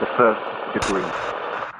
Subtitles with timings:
[0.00, 0.42] The first
[0.72, 1.04] degree.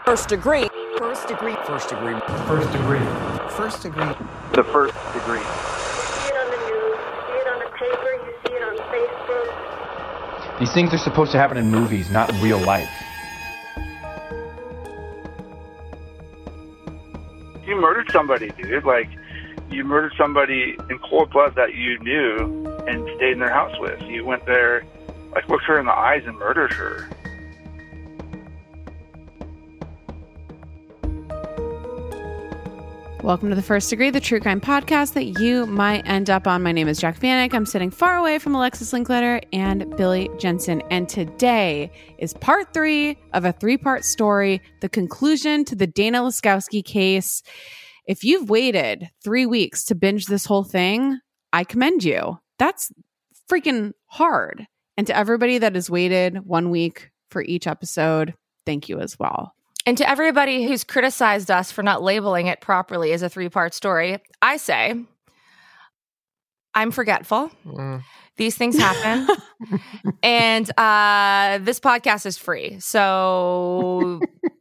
[0.05, 0.69] First degree.
[0.99, 1.55] First degree.
[1.65, 2.21] First degree.
[2.47, 3.01] First degree.
[3.49, 4.13] First degree.
[4.53, 5.39] The first degree.
[5.39, 5.45] You
[6.13, 8.77] see it on the news, you see it on the paper, you see it on
[8.93, 10.59] Facebook.
[10.59, 12.91] These things are supposed to happen in movies, not in real life.
[17.65, 18.85] You murdered somebody, dude.
[18.85, 19.09] Like,
[19.71, 24.03] you murdered somebody in cold blood that you knew and stayed in their house with.
[24.03, 24.85] You went there,
[25.33, 27.09] like, looked her in the eyes and murdered her.
[33.31, 36.65] Welcome to the First Degree, the true crime podcast that you might end up on.
[36.65, 37.55] My name is Jac Vanek.
[37.55, 40.83] I'm sitting far away from Alexis Linkletter and Billy Jensen.
[40.91, 46.23] And today is part three of a three part story, the conclusion to the Dana
[46.23, 47.45] Laskowski case.
[48.05, 51.21] If you've waited three weeks to binge this whole thing,
[51.53, 52.41] I commend you.
[52.59, 52.91] That's
[53.49, 54.67] freaking hard.
[54.97, 58.35] And to everybody that has waited one week for each episode,
[58.67, 59.55] thank you as well.
[59.91, 63.75] And to everybody who's criticized us for not labeling it properly as a three part
[63.75, 64.95] story, I say,
[66.73, 67.51] I'm forgetful.
[68.37, 69.27] These things happen.
[70.23, 72.79] and uh, this podcast is free.
[72.79, 74.21] So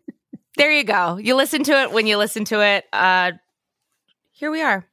[0.58, 1.18] there you go.
[1.18, 2.86] You listen to it when you listen to it.
[2.92, 3.34] Uh,
[4.32, 4.84] here we are.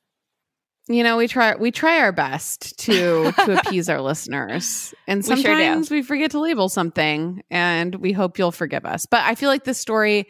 [0.88, 5.36] You know we try we try our best to to appease our listeners and We
[5.36, 9.34] sure sometimes we forget to label something and we hope you'll forgive us but i
[9.34, 10.26] feel like this story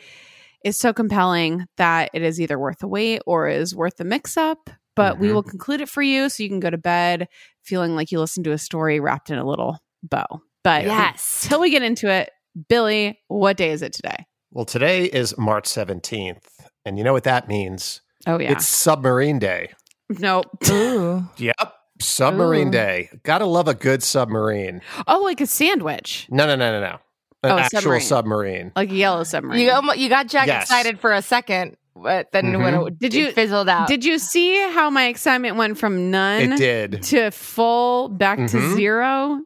[0.65, 4.37] is so compelling that it is either worth the wait or is worth the mix
[4.37, 5.35] up but we Mhm.
[5.35, 7.29] will conclude it for you so you can go to bed
[7.63, 11.45] feeling like you listened to a story wrapped in a little bow but Yes.
[11.45, 12.31] until we get into it
[12.69, 16.39] billy what day is it today Well, today is March 17th.
[16.87, 18.01] And you know what that means?
[18.27, 19.73] oh yeah It's Submarine Day.
[20.09, 21.29] Nope Ooh.
[21.37, 21.73] Yep.
[22.01, 22.73] Submarine Ooh.
[22.73, 23.11] Day.
[23.23, 24.83] Gotta love a good submarine.
[25.07, 26.99] oh like a sandwich No, no, no, no, no.
[27.43, 28.01] An Oh, actual submarine.
[28.03, 28.73] submarine.
[28.77, 30.65] like a yellow submarine You, almo- you got Jac Yes.
[30.65, 32.89] excited for a second, but then when Mhm.
[32.89, 33.89] it, Did it you- fizzled out.
[33.89, 37.03] Did you see how my excitement went from none It did.
[37.05, 38.75] to full back to Mhm.
[38.75, 39.41] zero?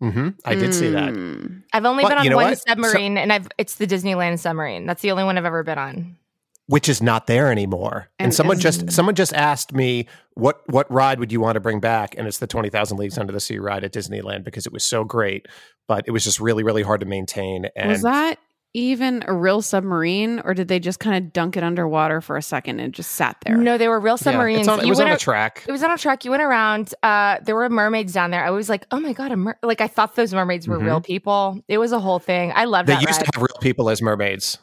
[0.00, 1.12] hmm I did see that.
[1.12, 1.62] Mm.
[1.72, 2.58] I've only But been on you know one what?
[2.68, 4.86] submarine, and I've it's the Disneyland submarine.
[4.86, 6.16] That's the only one I've ever been on.
[6.68, 8.10] Which is not there anymore.
[8.18, 11.56] And, And- someone and- just someone just asked me what what ride would you want
[11.56, 12.14] to bring back?
[12.16, 14.84] And it's the twenty thousand leagues under the sea ride at Disneyland because it was
[14.84, 15.46] so great,
[15.86, 17.66] but it was just really, really hard to maintain.
[17.74, 18.38] And Was that
[18.74, 22.42] even a real submarine, or did they just kind of dunk it underwater for a
[22.42, 23.56] second and just sat there?
[23.56, 24.60] No, they were real submarines.
[24.60, 25.64] it's on, it You was on a out- track.
[25.66, 26.26] It was on a track.
[26.26, 26.92] You went around.
[27.02, 28.44] Uh, there were mermaids down there.
[28.44, 29.58] I was like, oh my god, a mer-.
[29.62, 30.84] like I thought those mermaids were Mhm.
[30.84, 31.62] real people.
[31.66, 32.52] It was a whole thing.
[32.54, 33.24] I loved They that used ride.
[33.24, 34.58] to have real people as mermaids.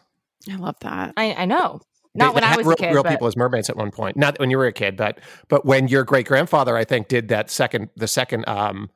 [0.52, 1.14] I love that.
[1.18, 1.82] I, I know.
[2.16, 2.94] They- Not when they I was real, a kid.
[2.94, 4.16] real but people as mermaids at one point.
[4.18, 7.28] Not when you were a kid, but but when your great grandfather, I think, did
[7.28, 8.90] that second the second um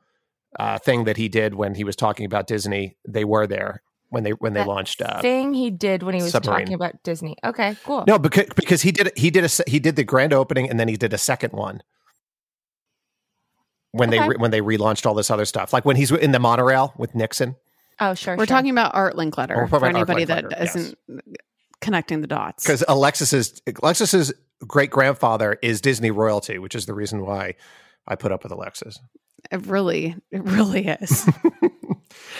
[0.58, 4.24] uh thing that he did when he was talking about Disney, they were there when
[4.24, 6.60] they when they That launched uh thing he did when he was Submarine.
[6.64, 7.36] talking about Disney.
[7.44, 8.04] Okay, cool.
[8.06, 10.88] No, because because he did he did a he did the grand opening and then
[10.88, 11.82] he did a second one.
[13.92, 16.38] When they re, when they relaunched all this other stuff, like when he's in the
[16.38, 17.56] monorail with Nixon.
[17.98, 18.34] Oh, sure.
[18.36, 18.56] We're sure.
[18.56, 20.94] talking about Art Linkletter talking for about Art anybody that Linkletter, yes.
[21.82, 22.64] Isn't connecting the dots.
[22.64, 24.32] because Alexis's Alexis's
[24.66, 27.54] great grandfather is Disney royalty, which is the reason why
[28.06, 28.98] I put up with Alexis.
[29.50, 31.28] it really, it really is.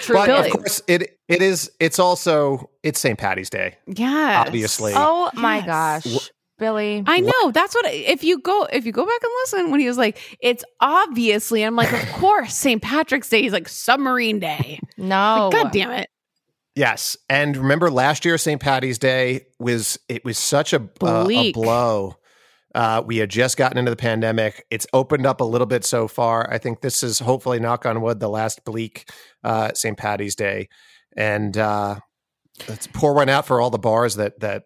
[0.03, 0.49] True but Billy.
[0.51, 1.71] of course, it it is.
[1.79, 3.19] It's also it's St.
[3.19, 3.77] Patty's Day.
[3.87, 4.93] yeah, Obviously.
[4.97, 6.05] Oh my Yes.
[6.05, 7.05] gosh, Billy.
[7.07, 7.51] I know.
[7.53, 7.87] That's what.
[7.87, 11.63] If you go, if you go back and listen, when he was like, "It's obviously,"
[11.63, 12.83] I'm like, "Of course, St.
[12.83, 15.51] Patrick's Day." He's like, "Submarine Day." no.
[15.53, 16.10] God damn it!
[16.77, 18.61] Yes, and remember last year St.
[18.61, 22.17] Patty's Day was it was such a, a, a blow.
[22.73, 24.65] Uh, we had just gotten into the pandemic.
[24.71, 26.49] It's opened up a little bit so far.
[26.51, 29.11] I think this is hopefully, knock on wood, the last bleak
[29.43, 29.99] uh, St.
[29.99, 30.69] Patty's Day,
[31.17, 31.97] and uh,
[32.69, 34.65] let's pour one out for all the bars that that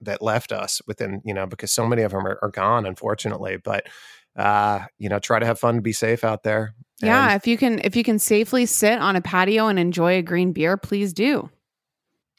[0.00, 3.58] that left us within you know because so many of them are, are gone, unfortunately.
[3.62, 3.86] But
[4.34, 6.74] uh, you know, try to have fun, be safe out there.
[7.02, 10.18] Yeah, And- if you can, if you can safely sit on a patio and enjoy
[10.18, 11.50] a green beer, please do.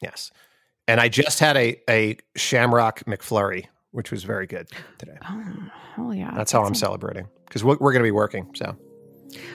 [0.02, 0.30] Yes.
[0.88, 4.68] And I just had a, a Shamrock McFlurry, which was very good
[4.98, 5.16] today.
[5.28, 6.32] Oh, hell yeah!
[6.34, 8.48] That's how I'm That's- celebrating because we're, we're going to be working.
[8.54, 8.76] So,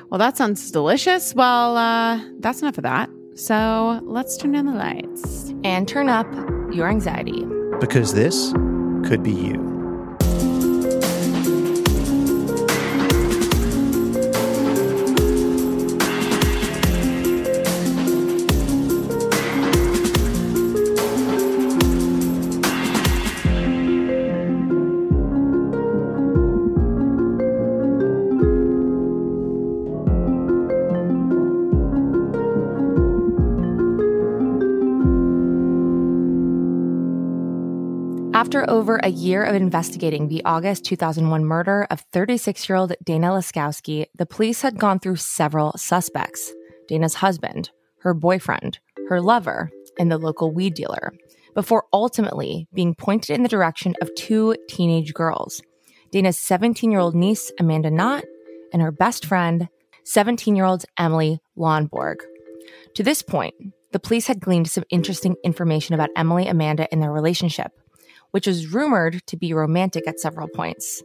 [0.09, 1.33] Well, that sounds delicious.
[1.35, 3.09] Well, uh, that's enough of that.
[3.35, 5.49] So let's turn down the lights.
[5.65, 6.25] and turn up
[6.73, 7.43] your anxiety.
[7.81, 8.51] because this
[9.07, 9.74] could be you.
[38.65, 43.27] After over a year of investigating the August 2001 murder of 36 year old Dana
[43.27, 46.51] Laskowski, the police had gone through several suspects
[46.87, 47.69] Dana's husband,
[47.99, 49.69] her boyfriend, her lover,
[49.99, 51.13] and the local weed dealer,
[51.53, 55.61] before ultimately being pointed in the direction of two teenage girls
[56.11, 58.23] Dana's 17 year old niece, Amanda Knott,
[58.73, 59.69] and her best friend,
[60.05, 62.15] 17 year old Emily Lonborg.
[62.95, 63.53] To this point,
[63.91, 67.71] the police had gleaned some interesting information about Emily Amanda and their relationship,
[68.35, 71.01] which was rumored to be romantic at several points.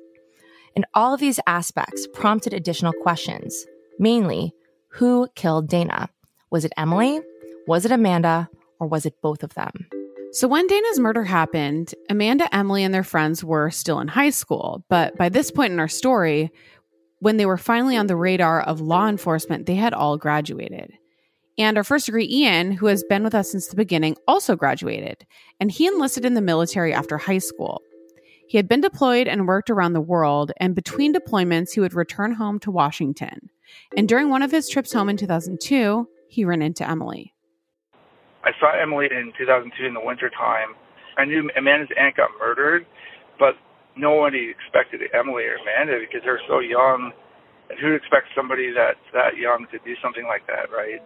[0.75, 3.67] And all of these aspects prompted additional questions,
[4.01, 4.53] mainly
[4.89, 6.09] who killed Dana?
[6.51, 7.21] Was it Emily?
[7.69, 8.51] Was it Amanda?
[8.81, 9.87] Or was it both of them?
[10.33, 14.85] So, when Dana's murder happened, Amanda, Emily, and their friends were still in high school.
[14.89, 16.51] But by this point in our story,
[17.21, 20.95] when they were finally on the radar of law enforcement, they had all graduated.
[21.61, 25.27] And our first degree, Ian, who has been with us since the beginning, also graduated,
[25.61, 27.83] and he enlisted in the military after high school.
[28.49, 32.33] He had been deployed and worked around the world, and between deployments, he would return
[32.33, 33.51] home to Washington.
[33.95, 37.35] And during one of his trips home in 2002, he ran into Emily.
[38.43, 40.75] I saw Emily in 2002 in the wintertime.
[41.19, 42.87] I knew Amanda's aunt got murdered,
[43.39, 43.53] but
[43.99, 47.13] nobody expected Emily or Amanda because they're so young.
[47.69, 51.03] And who'd expect somebody that's that young to do something like that, right?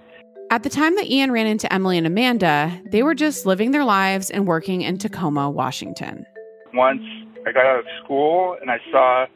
[0.50, 3.84] At the time that Ian ran into Emily and Amanda, they were just living their
[3.84, 6.26] lives and working in Tacoma, Washington.
[6.72, 7.02] Once
[7.46, 9.26] I got out of school and I saw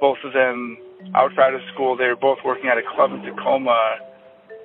[0.00, 0.76] both of them
[1.14, 3.96] outside of school, they were both working at a club in Tacoma.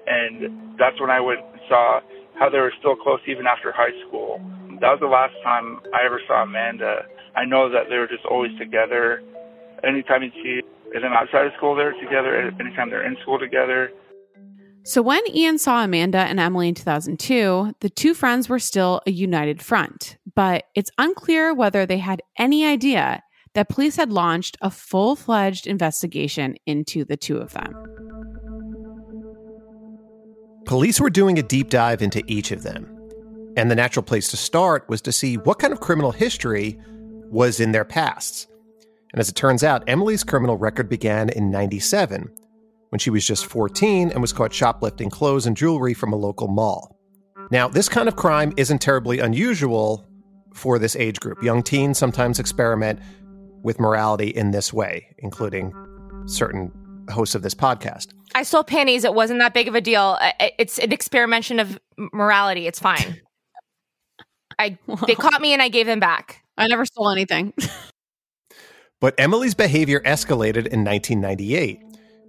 [0.07, 2.01] And that's when I went and saw
[2.37, 4.41] how they were still close even after high school.
[4.81, 7.05] That was the last time I ever saw Amanda.
[7.35, 9.21] I know that they were just always together.
[9.83, 10.61] Anytime you see
[10.93, 12.51] them outside of school, they're together.
[12.59, 13.91] Anytime they're in school together.
[14.85, 19.11] So when Ian saw Amanda and Emily in 2002, the two friends were still a
[19.11, 24.69] united front, but it's unclear whether they had any idea that police had launched a
[24.69, 27.73] full fledged investigation into the two of them.
[30.65, 32.89] Police were doing a deep dive into each of them.
[33.55, 36.77] And the natural place to start was to see what kind of criminal history
[37.29, 38.47] was in their pasts.
[39.13, 42.33] And as it turns out, Emily's criminal record began in 97
[42.93, 46.47] when she was just 14 and was caught shoplifting clothes and jewelry from a local
[46.47, 46.95] mall.
[47.49, 50.07] Now, this kind of crime isn't terribly unusual
[50.53, 51.41] for this age group.
[51.41, 52.99] Young teens sometimes experiment
[53.63, 55.73] with morality in this way, including
[56.27, 56.71] certain
[57.09, 58.13] hosts of this podcast.
[58.35, 59.03] I stole panties.
[59.05, 60.19] It wasn't that big of a deal.
[60.59, 62.67] It's an experimentation of morality.
[62.67, 63.21] It's fine.
[64.59, 66.43] I they caught me and I gave them back.
[66.59, 67.53] I never stole anything.
[69.01, 71.79] but Emily's behavior escalated in 1998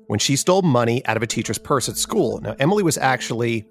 [0.06, 2.40] when she stole money out of a teacher's purse at school.
[2.40, 3.66] Now, Emily was actually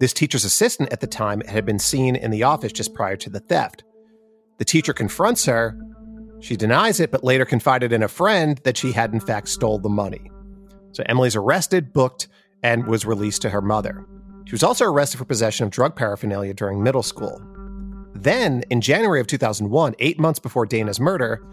[0.00, 3.16] this teacher's assistant at the time and had been seen in the office just prior
[3.16, 3.84] to the theft.
[4.58, 5.78] The teacher confronts her.
[6.40, 9.78] She denies it, but later confided in a friend that she had, in fact, stole
[9.78, 10.30] the money.
[10.92, 12.28] So Emily's arrested, booked,
[12.62, 14.04] and was released to her mother.
[14.46, 17.40] She was also arrested for possession of drug paraphernalia during middle school.
[18.14, 21.44] Then, in January of 2001, eight months before Dana's murder,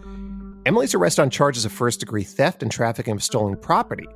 [0.66, 4.08] Emily's arrested on charges of first degree theft and trafficking of stolen property.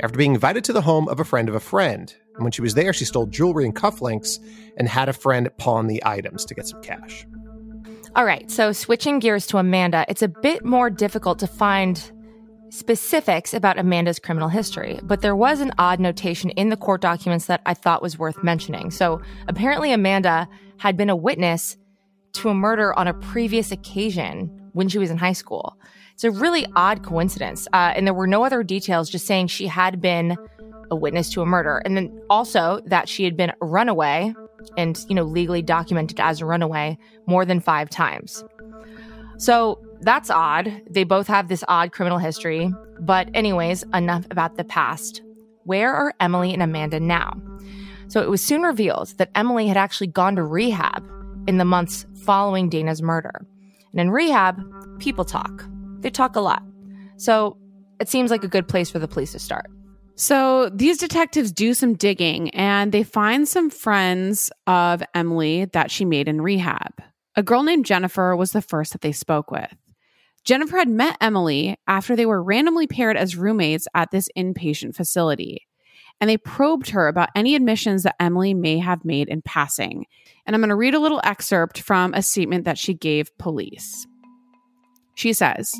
[0.00, 2.60] After being invited to the home of a friend of a friend, and when she
[2.60, 4.38] was there, she stole jewelry and cufflinks
[4.76, 7.26] and had a friend pawn the items to get some cash.
[8.14, 12.12] All right, so switching gears to Amanda, it's a bit more difficult to find
[12.68, 17.46] specifics about Amanda's criminal history, but there was an odd notation in the court documents
[17.46, 18.90] that I thought was worth mentioning.
[18.90, 21.78] So apparently, Amanda had been a witness
[22.34, 25.76] to a murder on a previous occasion when she was in high school.
[26.14, 27.66] It's a really odd coincidence.
[27.72, 30.36] Uh, and there were no other details, just saying she had been
[30.90, 31.82] a witness to a murder.
[31.84, 34.34] And then also that she had been a runaway
[34.76, 38.44] and, you know, legally documented as a runaway more than five times.
[39.38, 40.82] So that's odd.
[40.88, 42.72] They both have this odd criminal history.
[43.00, 45.22] But, anyways, enough about the past.
[45.64, 47.40] Where are Emily and Amanda now?
[48.08, 51.08] So it was soon revealed that Emily had actually gone to rehab
[51.48, 53.46] in the months following Dana's murder.
[53.92, 54.60] And in rehab,
[54.98, 55.64] people talk.
[56.00, 56.62] They talk a lot.
[57.16, 57.56] So
[58.00, 59.70] it seems like a good place for the police to start.
[60.14, 66.04] So these detectives do some digging and they find some friends of Emily that she
[66.04, 66.92] made in rehab.
[67.34, 69.72] A girl named Jennifer was the first that they spoke with.
[70.44, 75.66] Jennifer had met Emily after they were randomly paired as roommates at this inpatient facility.
[76.22, 80.06] And they probed her about any admissions that Emily may have made in passing.
[80.46, 84.06] And I'm going to read a little excerpt from a statement that she gave police.
[85.16, 85.74] She says,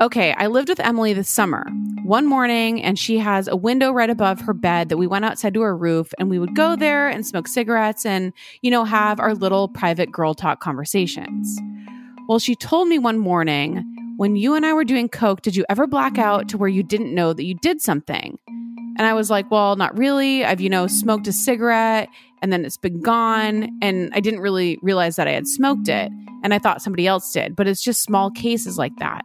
[0.00, 1.66] Okay, I lived with Emily this summer.
[2.04, 5.52] One morning, and she has a window right above her bed that we went outside
[5.52, 9.20] to her roof, and we would go there and smoke cigarettes and, you know, have
[9.20, 11.60] our little private girl talk conversations.
[12.28, 13.84] Well, she told me one morning,
[14.16, 16.82] when you and I were doing Coke, did you ever black out to where you
[16.82, 18.38] didn't know that you did something?
[18.98, 20.44] And I was like, Well, not really.
[20.44, 22.08] I've, you know, smoked a cigarette
[22.42, 23.78] and then it's been gone.
[23.82, 26.10] And I didn't really realize that I had smoked it.
[26.42, 29.22] And I thought somebody else did, but it's just small cases like that.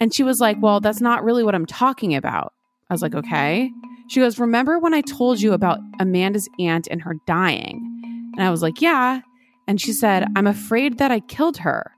[0.00, 2.52] And she was like, Well, that's not really what I'm talking about.
[2.90, 3.70] I was like, Okay.
[4.08, 8.30] She goes, Remember when I told you about Amanda's aunt and her dying?
[8.36, 9.22] And I was like, Yeah.
[9.66, 11.92] And she said, I'm afraid that I killed her.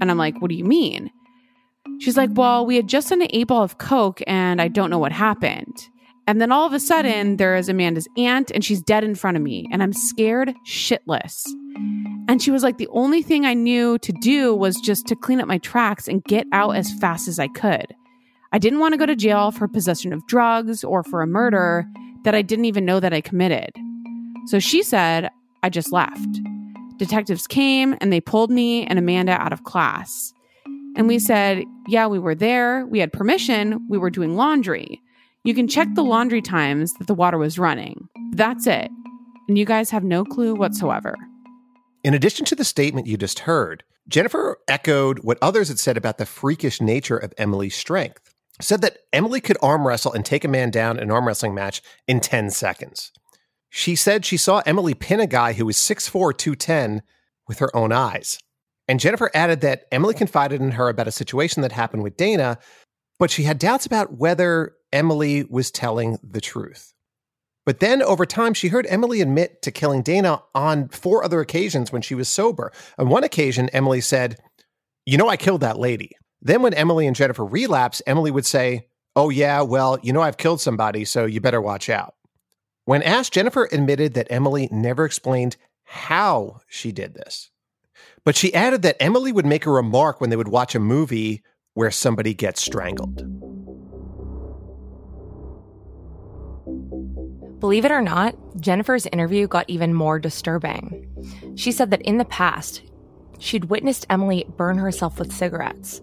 [0.00, 1.10] And I'm like, What do you mean?
[2.00, 4.98] She's like, Well, we had just an eight ball of Coke and I don't know
[4.98, 5.88] what happened.
[6.26, 9.36] And then all of a sudden, there is Amanda's aunt and she's dead in front
[9.36, 11.46] of me and I'm scared shitless.
[12.28, 15.40] And she was like, The only thing I knew to do was just to clean
[15.40, 17.94] up my tracks and get out as fast as I could.
[18.52, 21.86] I didn't want to go to jail for possession of drugs or for a murder
[22.24, 23.70] that I didn't even know that I committed.
[24.46, 25.30] So she said,
[25.62, 26.40] I just left.
[26.98, 30.33] Detectives came and they pulled me and Amanda out of class.
[30.96, 32.86] And we said, Yeah, we were there.
[32.86, 33.86] We had permission.
[33.88, 35.00] We were doing laundry.
[35.44, 38.08] You can check the laundry times that the water was running.
[38.32, 38.90] That's it.
[39.48, 41.14] And you guys have no clue whatsoever.
[42.02, 46.18] In addition to the statement you just heard, Jennifer echoed what others had said about
[46.18, 48.34] the freakish nature of Emily's strength.
[48.60, 51.54] Said that Emily could arm wrestle and take a man down in an arm wrestling
[51.54, 53.10] match in 10 seconds.
[53.68, 57.02] She said she saw Emily pin a guy who was 6'4, 210
[57.48, 58.38] with her own eyes.
[58.86, 62.58] And Jennifer added that Emily confided in her about a situation that happened with Dana,
[63.18, 66.92] but she had doubts about whether Emily was telling the truth.
[67.66, 71.90] But then over time, she heard Emily admit to killing Dana on four other occasions
[71.90, 72.72] when she was sober.
[72.98, 74.38] On one occasion, Emily said,
[75.06, 76.10] You know, I killed that lady.
[76.42, 80.36] Then when Emily and Jennifer relapse, Emily would say, Oh, yeah, well, you know, I've
[80.36, 82.14] killed somebody, so you better watch out.
[82.84, 87.50] When asked, Jennifer admitted that Emily never explained how she did this.
[88.24, 91.42] But she added that Emily would make a remark when they would watch a movie
[91.74, 93.22] where somebody gets strangled.
[97.60, 101.06] Believe it or not, Jennifer's interview got even more disturbing.
[101.56, 102.82] She said that in the past,
[103.38, 106.02] she'd witnessed Emily burn herself with cigarettes.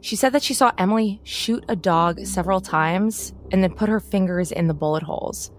[0.00, 4.00] She said that she saw Emily shoot a dog several times and then put her
[4.00, 5.50] fingers in the bullet holes.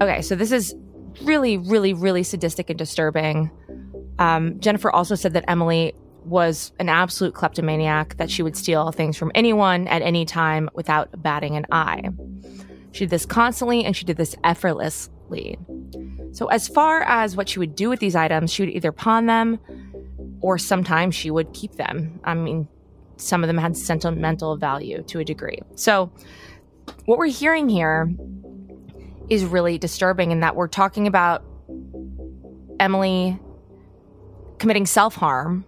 [0.00, 0.74] Okay, so this is
[1.22, 3.50] really, really, really sadistic and disturbing.
[4.18, 5.94] Um, Jennifer also said that Emily
[6.24, 11.22] was an absolute kleptomaniac, that she would steal things from anyone at any time without
[11.22, 12.10] batting an eye.
[12.92, 15.58] She did this constantly and she did this effortlessly.
[16.32, 19.26] So, as far as what she would do with these items, she would either pawn
[19.26, 19.58] them
[20.40, 22.20] or sometimes she would keep them.
[22.24, 22.68] I mean,
[23.16, 25.60] some of them had sentimental value to a degree.
[25.76, 26.10] So,
[27.04, 28.12] what we're hearing here
[29.28, 31.42] is really disturbing in that we're talking about
[32.78, 33.38] Emily
[34.58, 35.64] committing self harm,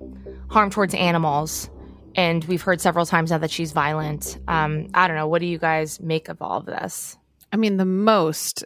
[0.50, 1.71] harm towards animals.
[2.14, 4.38] And we've heard several times now that she's violent.
[4.49, 5.28] Um, I don't know.
[5.28, 7.16] What do you guys make of all of this?
[7.52, 8.64] I mean, the most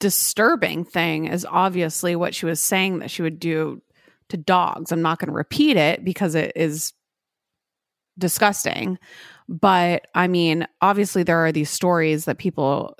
[0.00, 3.82] disturbing thing is obviously what she was saying that she would do
[4.30, 4.90] to dogs.
[4.90, 6.92] I'm not going to repeat it because it is
[8.18, 8.98] disgusting.
[9.48, 12.96] But I mean, obviously, there are these stories that people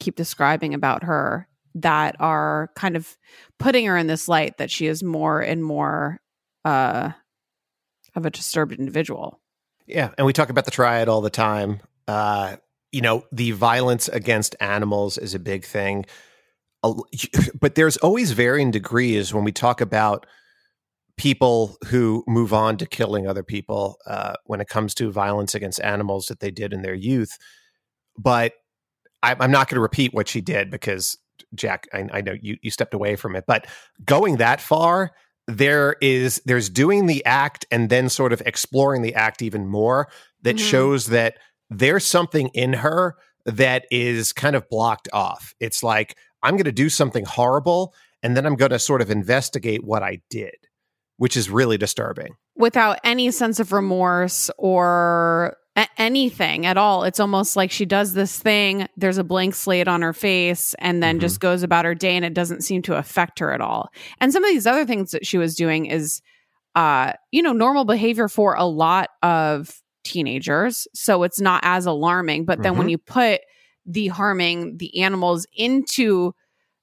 [0.00, 3.16] keep describing about her that are kind of
[3.58, 6.20] putting her in this light that she is more and more
[6.64, 7.12] uh,
[8.14, 9.40] of a disturbed individual.
[9.86, 11.80] Yeah, and we talk about the triad all the time.
[12.06, 12.56] Uh,
[12.92, 16.04] you know, the violence against animals is a big thing,
[17.60, 20.26] but there's always varying degrees when we talk about
[21.16, 25.80] people who move on to killing other people uh, when it comes to violence against
[25.82, 27.36] animals that they did in their youth.
[28.18, 28.52] But
[29.22, 31.16] I, am not going to repeat what she did because
[31.54, 33.66] Jac, I, I know you you stepped away from it, but
[34.04, 35.12] going that far,
[35.46, 40.08] there is there's doing the act and then sort of exploring the act even more
[40.42, 40.66] that mm-hmm.
[40.66, 41.38] shows that
[41.70, 45.54] there's something in her that is kind of blocked off.
[45.60, 49.10] It's like I'm going to do something horrible and then I'm going to sort of
[49.10, 50.54] investigate what I did,
[51.16, 52.36] which is really disturbing.
[52.56, 57.04] Without any sense of remorse or a- anything at all.
[57.04, 61.02] It's almost like she does this thing, there's a blank slate on her face, and
[61.02, 61.22] then mm-hmm.
[61.22, 63.90] just goes about her day, and it doesn't seem to affect her at all.
[64.20, 66.20] And some of these other things that she was doing is,
[66.74, 70.86] uh, you know, normal behavior for a lot of teenagers.
[70.94, 72.44] So it's not as alarming.
[72.44, 72.78] But then mm-hmm.
[72.78, 73.40] when you put
[73.86, 76.32] the harming the animals into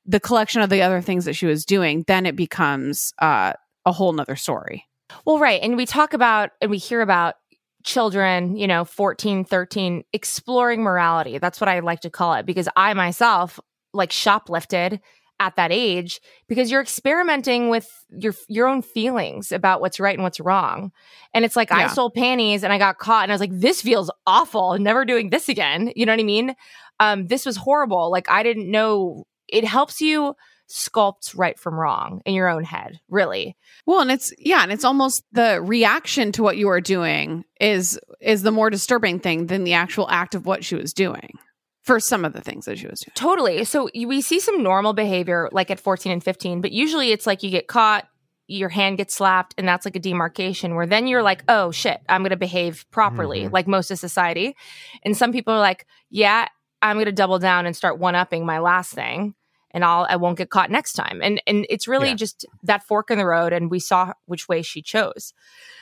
[0.05, 3.53] the collection of the other things that she was doing, then it becomes uh,
[3.85, 4.85] a whole nother story.
[5.25, 5.61] Well, right.
[5.61, 7.35] And we talk about and we hear about
[7.83, 11.37] children, you know, 14, 13, exploring morality.
[11.37, 13.59] That's what I like to call it because I myself
[13.93, 14.99] like shoplifted
[15.41, 16.19] at that age
[16.49, 20.91] because you're experimenting with your your own feelings about what's right and what's wrong.
[21.33, 21.87] And it's like I Yeah.
[21.87, 24.77] stole panties and I got caught and I was like this feels awful.
[24.77, 25.93] Never doing this again.
[25.95, 26.55] You know what I mean?
[26.99, 28.11] Um this was horrible.
[28.11, 30.35] Like I didn't know it helps you
[30.69, 33.57] sculpt right from wrong in your own head, really.
[33.85, 37.99] Well, and it's yeah, and it's almost the reaction to what you are doing is
[38.21, 41.37] is the more disturbing thing than the actual act of what she was doing.
[41.83, 43.13] For some of the things that she was doing.
[43.15, 43.63] Totally.
[43.63, 47.41] So we see some normal behavior like at 14 and 15, but usually it's like
[47.41, 48.07] you get caught,
[48.45, 51.99] your hand gets slapped, and that's like a demarcation where then you're like, oh shit,
[52.07, 53.53] I'm going to behave properly, Mhm.
[53.53, 54.55] like most of society.
[55.03, 56.47] And some people are like, yeah,
[56.81, 59.33] I'm going to double down and start one upping my last thing.
[59.71, 61.21] And I'll I won't get caught next time.
[61.21, 62.15] And and it's really Yeah.
[62.15, 65.33] just that fork in the road, and we saw which way she chose.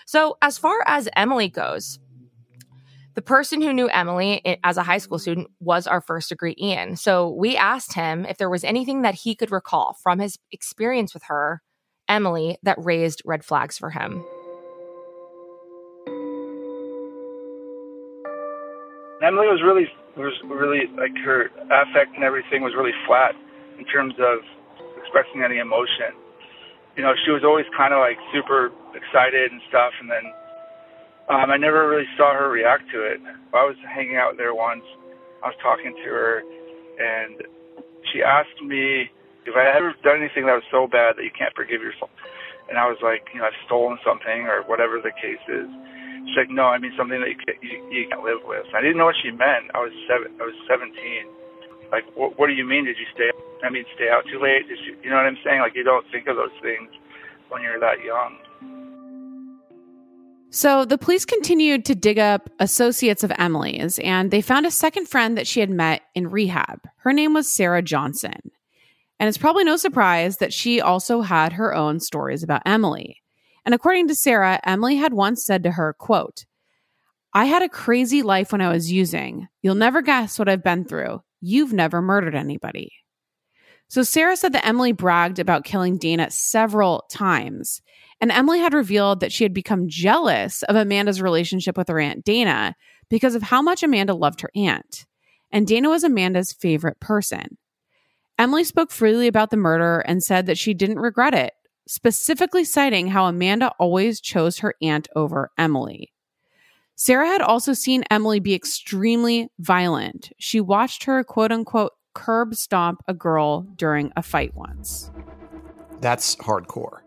[0.05, 1.99] So as far as Emily goes,
[3.15, 6.95] the person who knew Emily as a high school student was our first degree Ian.
[6.95, 11.13] So we asked him if there was anything that he could recall from his experience
[11.13, 11.61] with her,
[12.07, 14.23] Emily, that raised red flags for him.
[19.21, 23.33] Emily was really was really like her affect and everything was really flat
[23.77, 24.41] in terms of
[24.99, 26.13] expressing any emotion.
[26.97, 30.25] You know, she was always kind of like super excited and stuff, and then
[31.29, 33.21] um, I never really saw her react to it.
[33.53, 34.83] I was hanging out there once.
[35.43, 36.41] I was talking to her,
[36.97, 37.43] and
[38.11, 39.13] she asked me
[39.45, 42.11] if I had ever done anything that was so bad that you can't forgive yourself.
[42.67, 45.69] And I was like, you know, I've stolen something or whatever the case is.
[46.27, 48.67] She's like, no, I mean something that you can't, you, you can't live with.
[48.75, 49.71] I didn't know what she meant.
[49.71, 50.35] I was seven.
[50.35, 50.91] I was 17.
[51.91, 52.85] Like, what, what do you mean?
[52.85, 53.31] Did you stay?
[53.63, 54.67] I mean, stay out too late?
[54.67, 55.61] Did you, you know what I'm saying?
[55.61, 56.89] Like, you don't think of those things
[57.49, 58.37] when you're that young.
[60.49, 65.07] So the police continued to dig up associates of Emily's, and they found a second
[65.07, 66.87] friend that she had met in rehab.
[66.97, 68.51] Her name was Sarah Johnson.
[69.19, 73.21] And it's probably no surprise that she also had her own stories about Emily.
[73.65, 76.45] And according to Sarah, Emily had once said to her, quote,
[77.33, 79.47] I had a crazy life when I was using.
[79.61, 81.21] You'll never guess what I've been through.
[81.41, 82.91] You've never murdered anybody.
[83.89, 87.81] So Sarah said that Emily bragged about killing Dana several times.
[88.19, 92.25] And Emily had revealed that she had become jealous of Amanda's relationship with her Aunt
[92.25, 92.75] Dana
[93.09, 95.05] because of how much Amanda loved her aunt.
[95.51, 97.57] And Dana was Amanda's favorite person.
[98.37, 101.53] Emily spoke freely about the murder and said that she didn't regret it,
[101.87, 106.11] specifically citing how Amanda always chose her aunt over Emily.
[106.99, 110.31] Sarah had also seen Emily be extremely violent.
[110.39, 115.11] She watched her quote unquote curb stomp a girl during a fight once.
[116.01, 117.01] That's hardcore.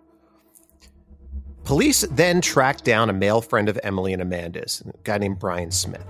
[1.65, 5.73] Police then tracked down a male friend of Emily and Amanda's, a guy named Brian
[5.73, 6.07] Smith.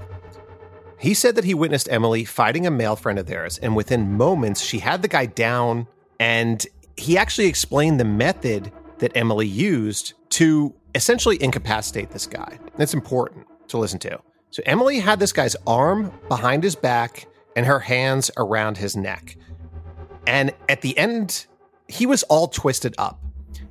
[0.98, 4.60] He said that he witnessed Emily fighting a male friend of theirs, and within moments,
[4.60, 5.86] she had the guy down,
[6.18, 6.66] and
[6.98, 12.58] he actually explained the method that Emily used to essentially incapacitate this guy.
[12.76, 14.20] That's important to listen to.
[14.50, 19.36] So, Emily had this guy's arm behind his back and her hands around his neck.
[20.26, 21.46] And at the end,
[21.88, 23.20] he was all twisted up.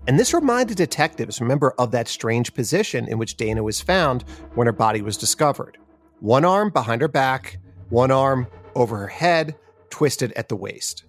[0.07, 4.23] And this reminded detectives, remember, of that strange position in which Dana was found
[4.55, 5.77] when her body was discovered.
[6.19, 7.59] One arm behind her back,
[7.89, 9.55] one arm over her head,
[9.89, 11.03] twisted at the waist.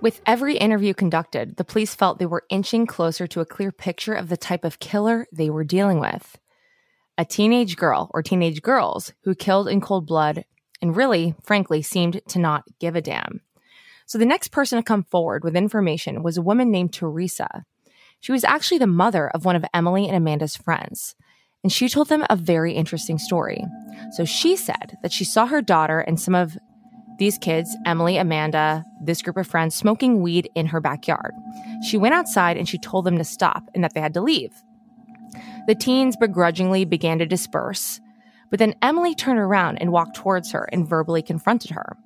[0.00, 4.14] With every interview conducted, the police felt they were inching closer to a clear picture
[4.14, 6.38] of the type of killer they were dealing with.
[7.18, 10.44] A teenage girl or teenage girls who killed in cold blood
[10.82, 13.40] and really, frankly, seemed to not give a damn.
[14.04, 17.64] So the next person to come forward with information was a woman named Teresa.
[18.20, 21.14] She was actually the mother of one of Emily and Amanda's friends,
[21.62, 23.64] and she told them a very interesting story.
[24.12, 26.56] So she said that she saw her daughter and some of
[27.18, 31.32] these kids, Emily, Amanda, this group of friends, smoking weed in her backyard.
[31.88, 34.52] She went outside and she told them to stop and that they had to leave.
[35.66, 38.00] The teens begrudgingly began to disperse,
[38.50, 41.96] but then Emily turned around and walked towards her and verbally confronted her.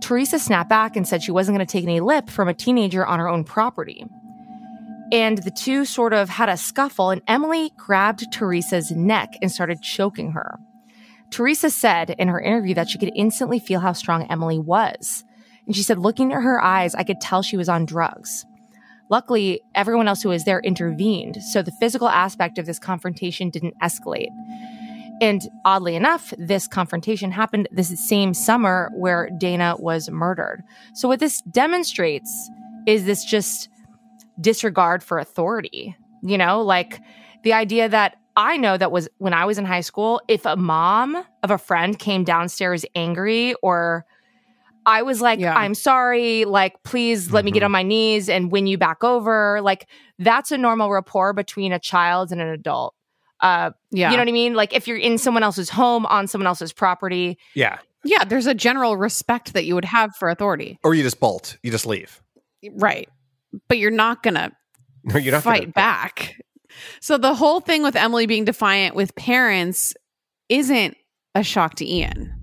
[0.00, 3.04] Teresa snapped back and said she wasn't going to take any lip from a teenager
[3.04, 4.06] on her own property.
[5.10, 9.82] And the two sort of had a scuffle, and Emily grabbed Teresa's neck and started
[9.82, 10.58] choking her.
[11.30, 15.24] Teresa said in her interview that she could instantly feel how strong Emily was.
[15.66, 18.46] And she said, looking at her eyes, I could tell she was on drugs.
[19.10, 23.74] Luckily, everyone else who was there intervened, so the physical aspect of this confrontation didn't
[23.82, 24.28] escalate.
[25.20, 30.62] And oddly enough, this confrontation happened this same summer where Dana was murdered.
[30.94, 32.50] So, what this demonstrates
[32.86, 33.68] is this just
[34.40, 35.96] disregard for authority.
[36.22, 37.00] You know, like
[37.42, 40.54] the idea that I know that was when I was in high school, if a
[40.54, 44.06] mom of a friend came downstairs angry or
[44.88, 45.54] I was like, Yeah.
[45.54, 46.44] I'm sorry.
[46.46, 47.66] Like, please let me get Mhm.
[47.66, 49.60] on my knees and win you back over.
[49.60, 49.86] Like,
[50.18, 52.94] that's a normal rapport between a child and an adult.
[53.40, 54.10] Uh, Yeah.
[54.10, 54.54] You know what I mean?
[54.54, 57.78] Like, if you're in someone else's home on someone else's property, Yeah.
[58.02, 60.78] yeah, there's a general respect that you would have for authority.
[60.82, 61.58] Or you just bolt.
[61.62, 62.22] You just leave.
[62.72, 63.08] Right.
[63.68, 64.52] But you're not going to
[65.04, 66.40] No, you're not fight gonna, back.
[67.00, 69.94] So the whole thing with Emily being defiant with parents
[70.48, 70.96] isn't
[71.34, 72.34] a shock to Ian.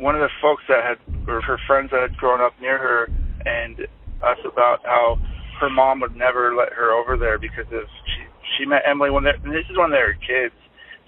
[0.00, 3.12] One of the folks that had, or her friends that had grown up near her,
[3.44, 3.84] and
[4.24, 5.20] us about how
[5.60, 8.20] her mom would never let her over there because of she
[8.56, 10.56] she met Emily when they and this is when they were kids.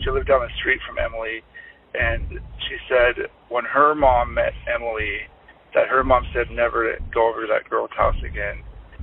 [0.05, 1.41] She lived down the street from Emily,
[1.97, 2.37] and
[2.69, 5.25] she said when her mom met Emily,
[5.75, 8.61] that her mom said never to go over to that girl's house again,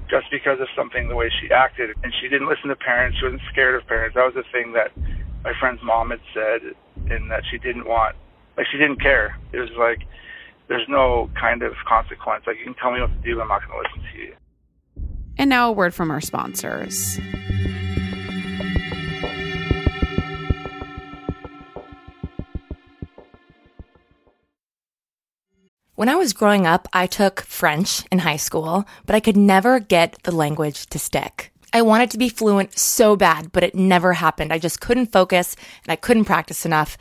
[0.09, 3.17] just because of something the way she acted, and she didn't listen to parents.
[3.17, 4.13] She wasn't scared of parents.
[4.13, 4.93] That was the thing that
[5.41, 6.77] my friend's mom had said,
[7.09, 8.13] and that she didn't want
[8.59, 9.37] like she didn't care.
[9.53, 10.01] It was like
[10.67, 12.43] there's no kind of consequence.
[12.45, 14.35] Like you can tell me what to do, I'm not going to listen to you.
[15.37, 17.17] And now a word from our sponsors.
[25.95, 29.79] When I was growing up, I took French in high school, but I could never
[29.79, 31.53] get the language to stick.
[31.71, 34.51] I wanted to be fluent so bad, but it never happened.
[34.51, 36.97] I just couldn't focus and I couldn't practice enough,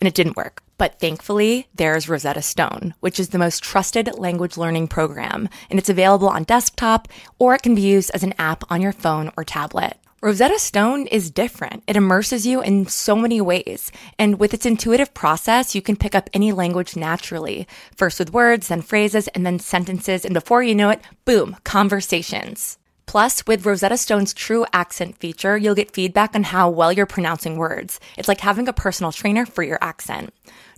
[0.00, 0.62] and it didn't work.
[0.82, 5.88] But thankfully, there's Rosetta Stone, which is the most trusted language learning program, and it's
[5.88, 7.06] available on desktop
[7.38, 9.96] or it can be used as an app on your phone or tablet.
[10.20, 11.84] Rosetta Stone is different.
[11.86, 13.92] It immerses you in so many ways.
[14.18, 17.68] And with its intuitive process, you can pick up any language naturally.
[17.94, 20.24] First with words, then phrases, and then sentences.
[20.24, 22.76] And before you know it, boom, conversations.
[23.06, 27.56] Plus, with Rosetta Stone's true accent feature, you'll get feedback on how well you're pronouncing
[27.56, 28.00] words.
[28.16, 30.32] It's like having a personal trainer for your accent.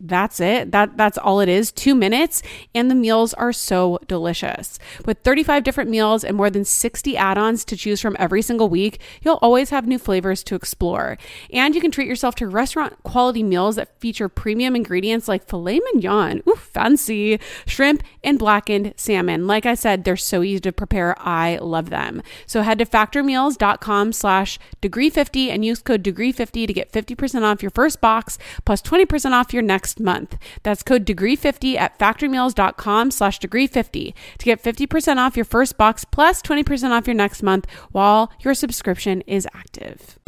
[0.00, 0.72] that's it.
[0.72, 1.70] That that's all it is.
[1.72, 2.42] 2 minutes
[2.74, 4.78] and the meals are so delicious.
[5.04, 9.00] With 35 different meals and more than 60 add-ons to choose from every single week,
[9.22, 11.18] you'll always have new flavors to explore.
[11.52, 15.80] And you can treat yourself to restaurant quality meals that feature premium ingredients like filet
[15.92, 19.46] mignon, ooh fancy, shrimp and blackened salmon.
[19.46, 21.14] Like I said, they're so easy to prepare.
[21.18, 22.22] I love them.
[22.46, 27.42] So head to factormeals.com slash degree 50 and use code degree 50 to get 50%
[27.42, 30.36] off your first box plus 20% off your next month.
[30.62, 35.76] That's code degree 50 at factormeals.com slash degree 50 to get 50% off your first
[35.76, 40.18] box plus 20% off your next month while your subscription is active.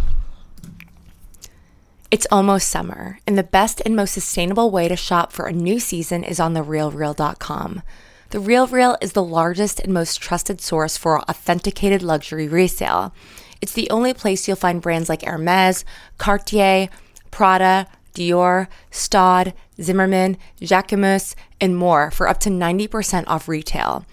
[2.12, 5.80] It's almost summer, and the best and most sustainable way to shop for a new
[5.80, 7.80] season is on therealreal.com.
[8.28, 13.14] The Real Real is the largest and most trusted source for authenticated luxury resale.
[13.62, 15.86] It's the only place you'll find brands like Hermes,
[16.18, 16.90] Cartier,
[17.30, 24.04] Prada, Dior, Staud, Zimmermann, Jacquemus, and more for up to 90% off retail.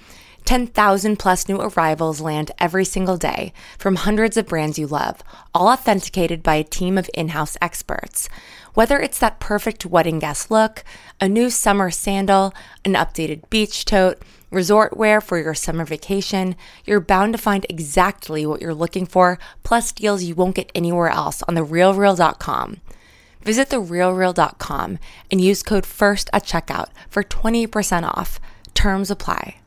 [0.50, 5.22] 10,000 plus new arrivals land every single day from hundreds of brands you love,
[5.54, 8.28] all authenticated by a team of in house experts.
[8.74, 10.84] Whether it's that perfect wedding guest look,
[11.22, 12.52] a new summer sandal,
[12.84, 18.44] an updated beach tote, resort wear for your summer vacation, you're bound to find exactly
[18.44, 22.78] what you're looking for, plus deals you won't get anywhere else on therealreal.com.
[23.44, 24.98] Visit therealreal.com
[25.30, 28.40] and use code FIRST at checkout for 20% off.
[28.74, 29.60] Terms apply.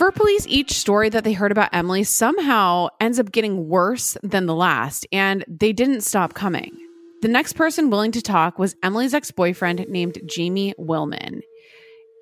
[0.00, 4.46] For police, each story that they heard about Emily somehow ends up getting worse than
[4.46, 6.74] the last, and they didn't stop coming.
[7.20, 11.42] The next person willing to talk was Emily's ex boyfriend named Jamie Willman.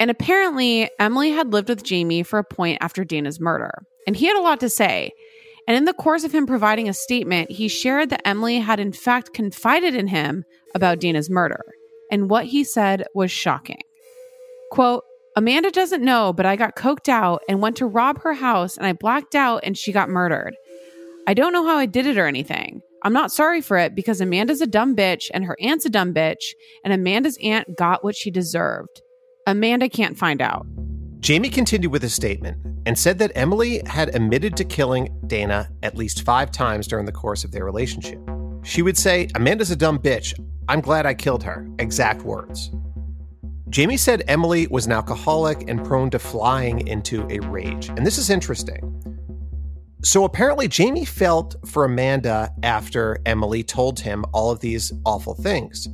[0.00, 3.70] And apparently, Emily had lived with Jamie for a point after Dana's murder,
[4.08, 5.12] and he had a lot to say.
[5.68, 8.90] And in the course of him providing a statement, he shared that Emily had in
[8.90, 11.62] fact confided in him about Dana's murder.
[12.10, 13.82] And what he said was shocking.
[14.72, 15.04] Quote,
[15.38, 18.84] Amanda doesn't know, but I got coked out and went to rob her house and
[18.84, 20.56] I blacked out and she got murdered.
[21.28, 22.80] I don't know how I did it or anything.
[23.04, 26.12] I'm not sorry for it because Amanda's a dumb bitch and her aunt's a dumb
[26.12, 26.42] bitch,
[26.82, 29.00] and Amanda's aunt got what she deserved.
[29.46, 30.66] Amanda can't find out.
[31.20, 35.96] Jamie continued with his statement and said that Emily had admitted to killing Dana at
[35.96, 38.18] least five times during the course of their relationship.
[38.64, 40.34] She would say, Amanda's a dumb bitch.
[40.68, 41.64] I'm glad I killed her.
[41.78, 42.72] Exact words.
[43.70, 47.88] Jamie said Emily was an alcoholic and prone to flying into a rage.
[47.88, 48.94] And this is interesting.
[50.02, 55.88] So apparently, Jamie felt for Amanda after Emily told him all of these awful things.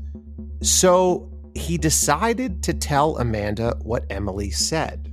[0.62, 5.10] So he decided to tell Amanda what Emily said.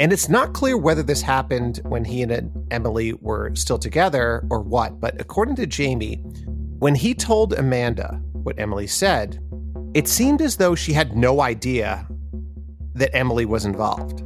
[0.00, 4.60] And it's not clear whether this happened when he and Emily were still together or
[4.60, 6.16] what, but according to Jamie,
[6.78, 9.38] when he told Amanda what Emily said,
[9.94, 12.06] it seemed as though she had no idea
[12.94, 14.22] that Emily was involved.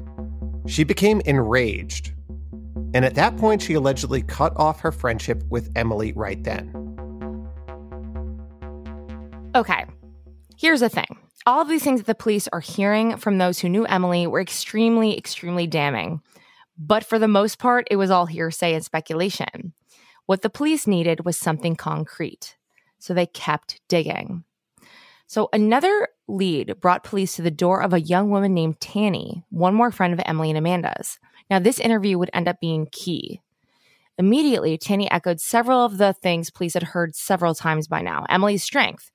[0.67, 2.13] She became enraged
[2.95, 6.73] and at that point, she allegedly cut off her friendship with Emily right then.
[9.55, 9.85] Okay,
[10.57, 11.19] here's the thing.
[11.47, 14.41] All of these things that the police are hearing from those who knew Emily were
[14.41, 16.21] extremely, extremely damning.
[16.79, 19.75] But for the most part, it was all hearsay and speculation.
[20.27, 22.57] What the police needed was something concrete.
[22.99, 24.45] So they kept digging.
[25.29, 29.75] So another lead brought police to the door of a young woman named Tanny, one
[29.75, 31.19] more friend of Emily and Amanda's.
[31.51, 33.43] Now, this interview would end up being key.
[34.17, 38.63] Immediately, Tanny echoed several of the things police had heard several times by now Emily's
[38.63, 39.11] strength.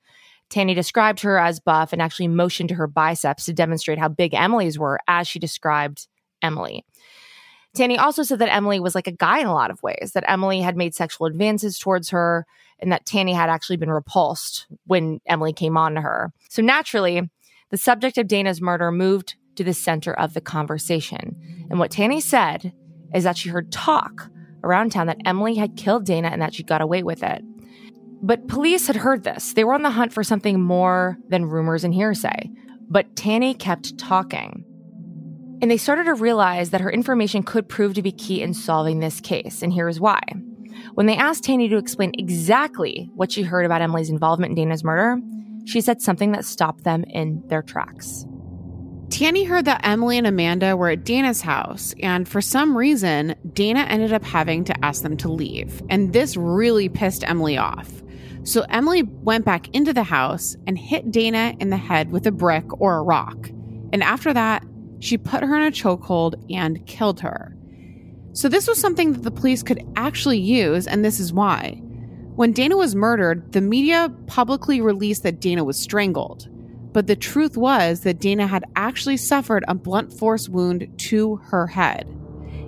[0.50, 4.34] Tanny described her as buff and actually motioned to her biceps to demonstrate how big
[4.34, 6.06] Emily's were as she described
[6.42, 6.84] Emily.
[7.74, 10.24] Tanny also said that Emily was like a guy in a lot of ways, that
[10.28, 12.46] Emily had made sexual advances towards her,
[12.78, 16.32] and that Tanny had actually been repulsed when Emily came on to her.
[16.48, 17.28] So naturally,
[17.70, 21.66] the subject of Dana's murder moved to the center of the conversation.
[21.70, 22.72] And what Tanny said
[23.14, 24.28] is that she heard talk
[24.62, 27.42] around town that Emily had killed Dana and that she got away with it.
[28.22, 29.52] But police had heard this.
[29.52, 32.50] They were on the hunt for something more than rumors and hearsay.
[32.88, 34.64] But Tanny kept talking.
[35.64, 39.00] And they started to realize that her information could prove to be key in solving
[39.00, 39.62] this case.
[39.62, 40.20] And here's why.
[40.92, 44.84] When they asked Tanny to explain exactly what she heard about Emily's involvement in Dana's
[44.84, 45.22] murder,
[45.64, 48.26] she said something that stopped them in their tracks.
[49.08, 53.86] Tanny heard that Emily and Amanda were at Dana's house, and for some reason, Dana
[53.88, 55.80] ended up having to ask them to leave.
[55.88, 57.90] And this really pissed Emily off.
[58.42, 62.32] So Emily went back into the house and hit Dana in the head with a
[62.32, 63.48] brick or a rock.
[63.94, 64.62] And after that,
[65.04, 67.54] she put her in a chokehold and killed her.
[68.32, 71.80] So this was something that the police could actually use, and this is why.
[72.36, 76.48] When Dana was murdered, the media publicly released that Dana was strangled.
[76.92, 81.66] But the truth was that Dana had actually suffered a blunt force wound to her
[81.66, 82.08] head.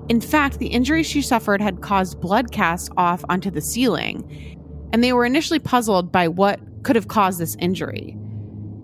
[0.08, 4.58] In fact, the injury she suffered had caused blood cast off onto the ceiling,
[4.92, 8.16] and they were initially puzzled by what could have caused this injury.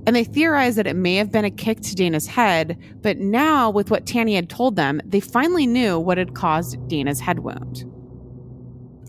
[0.07, 3.71] And they theorized that it may have been a kick to Dana's head, but now,
[3.71, 7.85] with what Tanny had told them, they finally knew what had caused Dana's head wound.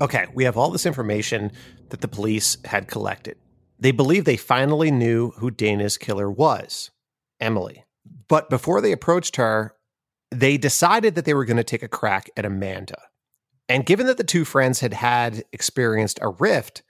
[0.01, 1.51] Okay, we have all this information
[1.89, 3.37] that the police had collected.
[3.79, 6.91] They believe they finally knew who Dana's killer was
[7.39, 7.83] Emily.
[8.27, 9.75] But before they approached her,
[10.31, 12.97] they decided that they were going to take a crack at Amanda.
[13.69, 16.83] And given that the two friends had had experienced a rift,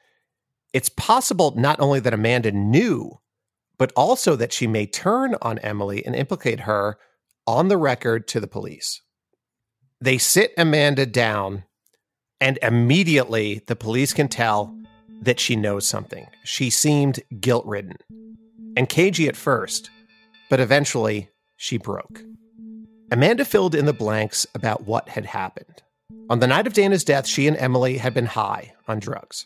[0.73, 3.19] it's possible not only that Amanda knew,
[3.77, 6.97] but also that she may turn on Emily and implicate her
[7.45, 9.01] on the record to the police.
[9.99, 11.63] They sit Amanda down,
[12.39, 14.77] and immediately the police can tell
[15.21, 16.27] that she knows something.
[16.43, 17.97] She seemed guilt ridden
[18.75, 19.89] and cagey at first,
[20.49, 22.21] but eventually she broke.
[23.12, 25.83] Amanda filled in the blanks about what had happened.
[26.29, 29.45] On the night of Dana's death, she and Emily had been high on drugs.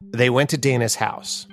[0.00, 1.46] They went to Dana's house.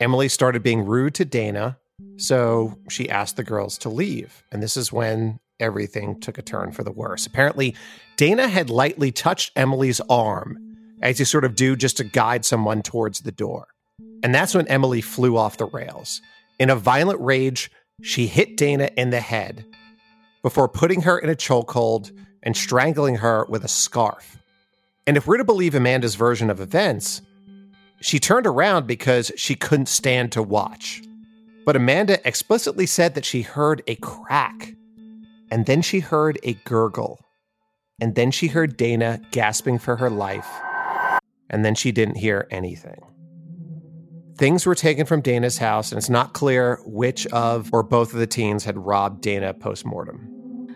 [0.00, 1.78] Emily started being rude to Dana,
[2.16, 4.42] so she asked the girls to leave.
[4.50, 7.26] And this is when everything took a turn for the worse.
[7.26, 7.74] Apparently,
[8.16, 10.58] Dana had lightly touched Emily's arm
[11.00, 13.68] as you sort of do just to guide someone towards the door.
[14.22, 16.20] And that's when Emily flew off the rails.
[16.58, 17.70] In a violent rage,
[18.02, 19.64] she hit Dana in the head
[20.42, 22.10] before putting her in a chokehold
[22.42, 24.38] and strangling her with a scarf.
[25.06, 27.22] And if we're to believe Amanda's version of events,
[28.02, 31.02] she turned around because she couldn't stand to watch.
[31.64, 34.74] But Amanda explicitly said that she heard a crack,
[35.50, 37.20] and then she heard a gurgle,
[38.00, 40.48] and then she heard Dana gasping for her life
[41.52, 43.00] and then she didn't hear anything.
[44.38, 48.18] Things were taken from Dana's house, and it's not clear which of or both of
[48.18, 50.28] the teens had robbed Dana post mortem.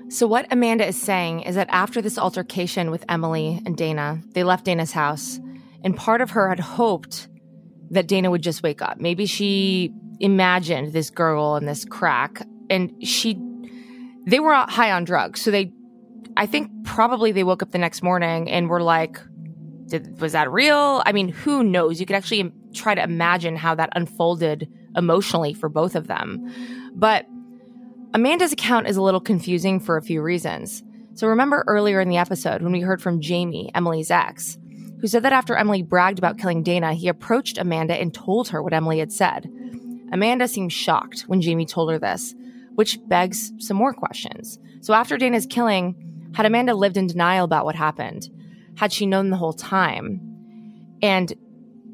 [0.09, 4.45] So, what Amanda is saying is that after this altercation with Emily and Dana, they
[4.45, 5.41] left Dana's house,
[5.87, 7.29] and part of her had hoped
[7.91, 8.99] that Dana would just wake up.
[8.99, 13.41] Maybe she imagined this girl and this crack, and she,
[14.27, 15.41] they were high on drugs.
[15.41, 15.71] So, they,
[16.37, 19.21] I think probably they woke up the next morning and were like,
[19.87, 21.05] did, was that real?
[21.07, 22.01] I mean, who knows?
[22.01, 26.93] You could actually try to imagine how that unfolded emotionally for both of them.
[26.97, 27.27] But
[28.13, 30.83] Amanda's account is a little confusing for a few reasons.
[31.15, 34.59] So remember earlier in the episode when we heard from Jamie, Emily's ex,
[35.01, 38.63] who said that after Emily bragged about killing Dana, he approached Amanda and told her
[38.63, 39.51] what Emily had said.
[40.13, 42.35] Amanda seemed shocked when Jamie told her this,
[42.75, 44.59] which begs some more questions.
[44.81, 48.29] So after Dana's killing, had Amanda lived in denial about what happened?
[48.77, 50.21] Had she known the whole time?
[51.03, 51.33] And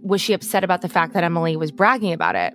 [0.02, 2.54] was she upset about the fact that Emily was bragging about it?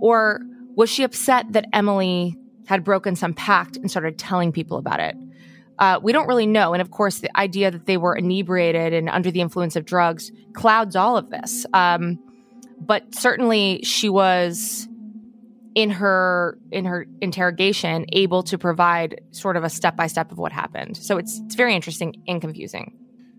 [0.00, 0.40] Or
[0.74, 2.36] was she upset that Emily
[2.68, 5.16] had broken some pact and started telling people about it.
[5.78, 6.72] Uh, we don't really know.
[6.72, 10.32] And of course, the idea that they were inebriated and under the influence of drugs
[10.54, 11.64] clouds all of this.
[11.72, 12.18] Um,
[12.80, 14.88] but certainly, she was
[15.74, 20.38] in her in her interrogation able to provide sort of a step by step of
[20.38, 20.96] what happened.
[20.96, 22.96] So it's it's very interesting and confusing.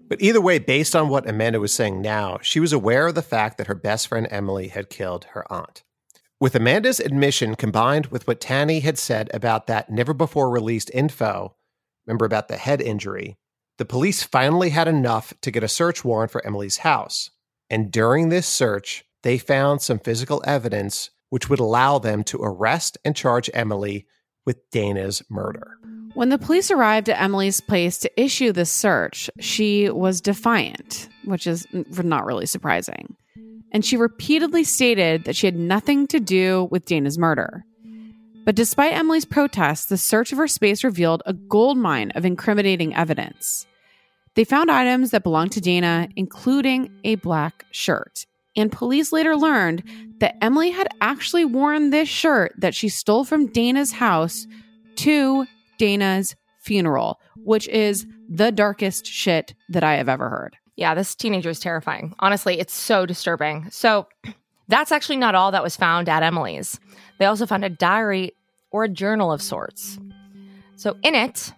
[0.07, 3.21] But either way, based on what Amanda was saying now, she was aware of the
[3.21, 5.83] fact that her best friend Emily had killed her aunt.
[6.39, 11.55] With Amanda's admission combined with what Tanny had said about that never before released info,
[12.09, 13.37] remember about the head injury,
[13.77, 17.29] the police finally had enough to get a search warrant for Emily's house.
[17.69, 22.97] And during this search, they found some physical evidence which would allow them to arrest
[23.05, 24.07] and charge Emily
[24.45, 25.77] with Dana's murder.
[26.15, 31.45] When the police arrived at Emily's place to issue this search, she was defiant, which
[31.45, 33.15] is not really surprising
[33.71, 37.65] and she repeatedly stated that she had nothing to do with Dana's murder.
[38.49, 43.67] But despite Emily's protests, the search of her space revealed a goldmine of incriminating evidence.
[44.33, 48.25] They found items that belonged to Dana, including a black shirt.
[48.57, 49.83] And police later learned
[50.19, 54.47] that Emily had actually worn this shirt that she stole from Dana's house
[54.95, 55.45] to
[55.77, 60.57] Dana's funeral, which is the darkest shit that I have ever heard.
[60.75, 62.15] Yeah, this teenager is terrifying.
[62.17, 63.69] Honestly, it's so disturbing.
[63.69, 64.07] So,
[64.67, 66.79] that's actually not all that was found at Emily's.
[67.19, 68.33] They also found a diary
[68.71, 69.99] or a journal of sorts.
[70.75, 71.53] So, in it,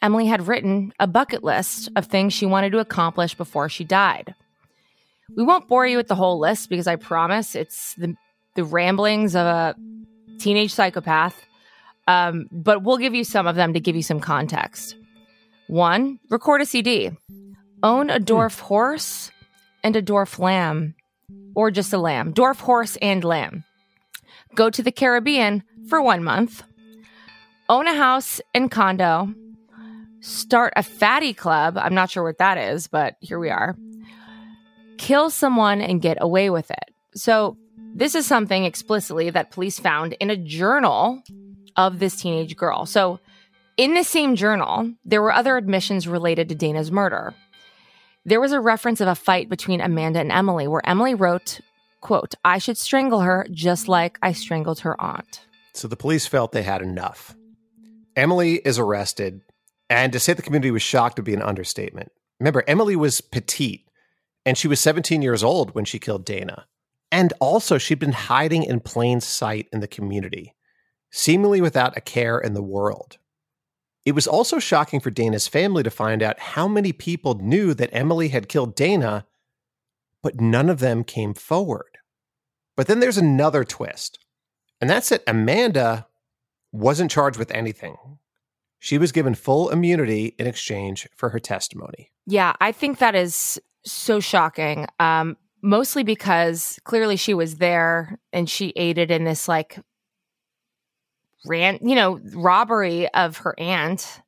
[0.00, 4.34] Emily had written a bucket list of things she wanted to accomplish before she died.
[5.36, 8.16] We won't bore you with the whole list because I promise it's the,
[8.54, 9.74] the ramblings of a
[10.38, 11.40] teenage psychopath,
[12.08, 14.96] um, but we'll give you some of them to give you some context.
[15.68, 17.12] One, record a CD
[17.82, 18.66] own a dwarf hmm.
[18.66, 19.30] horse
[19.82, 20.94] and a dwarf lamb,
[21.54, 23.64] or just a lamb, dwarf horse and lamb.
[24.54, 26.62] Go to the Caribbean for one month,
[27.68, 29.32] own a house and condo,
[30.20, 31.76] start a fatty club.
[31.76, 33.76] I'm not sure what that is, but here we are.
[34.98, 36.94] Kill someone and get away with it.
[37.14, 37.56] So,
[37.94, 41.22] this is something explicitly that police found in a journal
[41.76, 42.86] of this teenage girl.
[42.86, 43.20] So,
[43.76, 47.34] in the same journal, there were other admissions related to Dana's murder
[48.24, 51.60] there was a reference of a fight between Amanda and Emily where Emily wrote,
[52.00, 55.40] quote, I should strangle her just like I strangled her aunt.
[55.74, 57.34] So the police felt they had enough.
[58.14, 59.40] Emily is arrested,
[59.88, 62.12] and to say the community was shocked would be an understatement.
[62.38, 63.88] Remember, Emily was petite,
[64.44, 66.66] and she was 17 years old when she killed Dana.
[67.10, 70.54] And also, she'd been hiding in plain sight in the community,
[71.10, 73.18] seemingly without a care in the world.
[74.04, 77.90] It was also shocking for Dana's family to find out how many people knew that
[77.92, 79.26] Emily had killed Dana,
[80.22, 81.98] but none of them came forward.
[82.76, 84.18] But then there's another twist,
[84.82, 85.22] and that's it.
[85.28, 86.06] Amanda
[86.72, 87.96] wasn't charged with anything.
[88.80, 92.10] She was given full immunity in exchange for her testimony.
[92.26, 94.86] Yeah, I think that is so shocking.
[94.98, 99.78] Um, mostly because clearly she was there and she aided in this like
[101.46, 104.20] ran, you know, robbery of her aunt.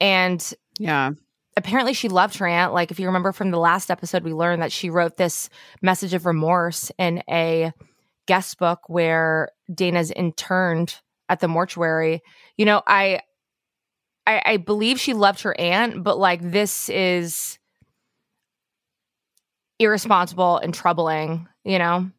[0.00, 1.12] And yeah,
[1.56, 2.74] apparently she loved her aunt.
[2.74, 5.48] Like, if you remember from the last episode, we learned that she wrote this
[5.82, 7.72] message of remorse in a
[8.26, 12.22] guest book where Dana's interned at the mortuary.
[12.56, 13.20] You know, I,
[14.26, 17.58] I, I believe she loved her aunt, but like this is
[19.78, 22.10] irresponsible and troubling, you know?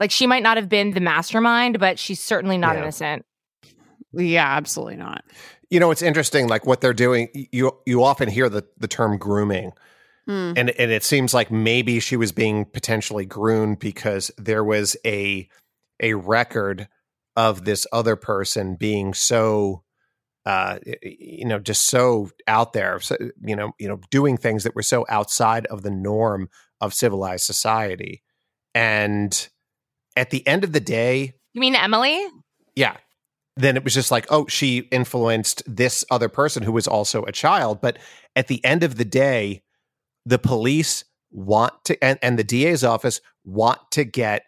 [0.00, 2.82] Like she might not have been the mastermind, but she's certainly not yeah.
[2.82, 3.24] innocent.
[4.12, 5.24] Yeah, absolutely not.
[5.70, 6.48] You know, it's interesting.
[6.48, 9.72] Like what they're doing, you you often hear the the term grooming,
[10.28, 10.54] mm.
[10.56, 15.48] and and it seems like maybe she was being potentially groomed because there was a
[16.00, 16.88] a record
[17.36, 19.84] of this other person being so
[20.46, 24.74] uh, you know, just so out there, so, you know, you know, doing things that
[24.74, 26.50] were so outside of the norm
[26.82, 28.22] of civilized society.
[28.74, 29.48] And
[30.16, 32.22] at the end of the day, You mean Emily?
[32.76, 32.96] yeah,
[33.56, 37.32] then it was just like, oh, she influenced this other person who was also a
[37.32, 37.80] child.
[37.80, 37.98] But
[38.36, 39.62] at the end of the day,
[40.26, 44.44] the police want to, and, and the DA's office want to get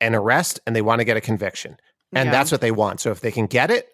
[0.00, 1.76] an arrest and they want to get a conviction.
[2.12, 2.32] And Yeah.
[2.32, 3.00] that's what they want.
[3.00, 3.88] So if they can get it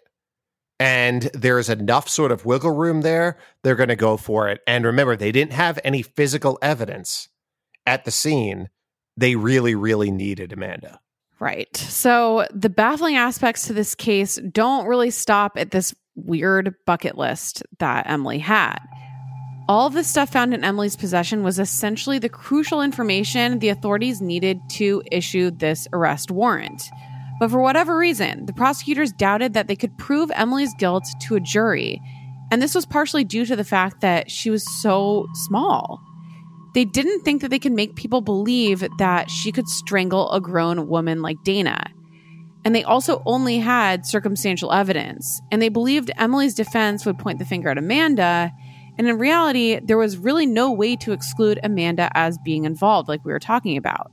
[0.79, 4.61] and there's enough sort of wiggle room there, they're going to go for it.
[4.67, 7.29] And remember, they didn't have any physical evidence
[7.85, 8.69] at the scene.
[9.17, 10.99] They really, really needed Amanda.
[11.39, 11.75] Right.
[11.75, 17.63] So the baffling aspects to this case don't really stop at this weird bucket list
[17.79, 18.77] that Emily had.
[19.71, 24.59] All the stuff found in Emily's possession was essentially the crucial information the authorities needed
[24.71, 26.83] to issue this arrest warrant.
[27.39, 31.39] But for whatever reason, the prosecutors doubted that they could prove Emily's guilt to a
[31.39, 32.01] jury.
[32.51, 36.01] And this was partially due to the fact that she was so small.
[36.73, 40.89] They didn't think that they could make people believe that she could strangle a grown
[40.89, 41.81] woman like Dana.
[42.65, 45.41] And they also only had circumstantial evidence.
[45.49, 48.51] And they believed Emily's defense would point the finger at Amanda.
[48.97, 53.23] And in reality, there was really no way to exclude Amanda as being involved, like
[53.25, 54.11] we were talking about.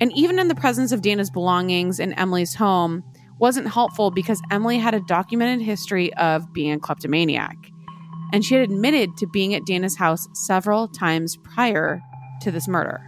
[0.00, 3.04] And even in the presence of Dana's belongings in Emily's home
[3.38, 7.56] wasn't helpful because Emily had a documented history of being a kleptomaniac.
[8.32, 12.00] And she had admitted to being at Dana's house several times prior
[12.40, 13.00] to this murder.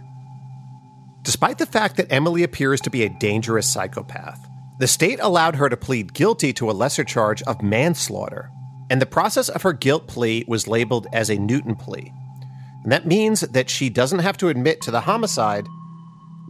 [1.23, 4.39] Despite the fact that Emily appears to be a dangerous psychopath,
[4.77, 8.51] the state allowed her to plead guilty to a lesser charge of manslaughter,
[8.89, 12.11] and the process of her guilt plea was labeled as a Newton plea.
[12.83, 15.65] And that means that she doesn't have to admit to the homicide,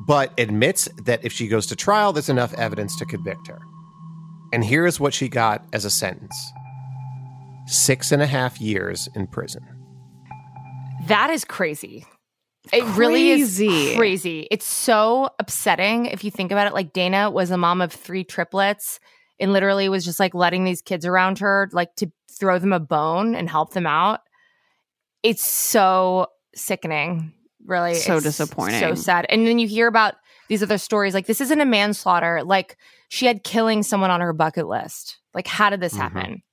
[0.06, 3.60] but admits that if she goes to trial, there's enough evidence to convict her.
[4.52, 6.36] And here is what she got as a sentence
[7.68, 9.64] six and a half years in prison.
[11.08, 12.06] That is crazy.
[12.72, 13.96] It really is Crazy.
[13.96, 14.48] crazy.
[14.52, 16.74] It's so upsetting if you think about it.
[16.74, 19.00] Like Dana was a mom of three triplets
[19.40, 22.80] and literally was just like letting these kids around her, like to throw them a
[22.80, 24.22] bone and help them out.
[25.24, 27.34] It's so sickening.
[27.66, 27.96] Really.
[27.96, 28.80] So It's disappointing.
[28.80, 29.26] So sad.
[29.30, 30.16] And then you hear about
[30.50, 31.14] these other stories.
[31.14, 32.44] Like this isn't a manslaughter.
[32.44, 32.78] Like
[33.10, 35.18] she had killing someone on her bucket list.
[35.34, 35.98] Like, how did this Mhm.
[35.98, 36.44] happen?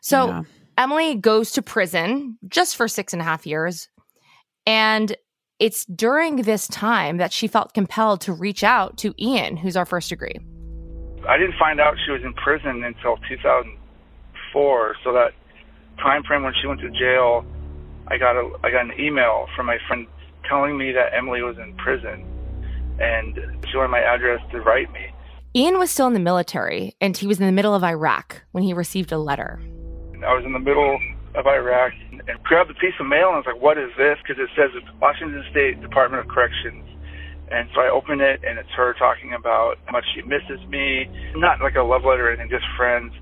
[0.00, 0.42] So Yeah.
[0.78, 3.88] Emily goes to prison just for six and a half years.
[4.66, 5.14] And
[5.60, 9.86] it's during this time that she felt compelled to reach out to Ian, who's our
[9.86, 10.40] first degree.
[11.28, 14.96] I didn't find out she was in prison until 2004.
[15.04, 15.32] So that
[15.98, 17.44] time frame when she went to jail,
[18.08, 20.06] I got a I got an email from my friend
[20.48, 22.24] telling me that Emily was in prison,
[22.98, 23.36] and
[23.70, 25.06] she wanted my address to write me.
[25.54, 28.64] Ian was still in the military and he was in the middle of Iraq when
[28.64, 29.60] he received a letter.
[30.26, 30.98] I was in the middle
[31.34, 34.16] of Iraq and grabbed a piece of mail and I was like, "What is this?"
[34.22, 36.84] Because it says it's Washington State Department of Corrections.
[37.52, 41.04] And so I open it and it's her talking about how much she misses me.
[41.36, 43.12] Not like a love letter or anything, just friends.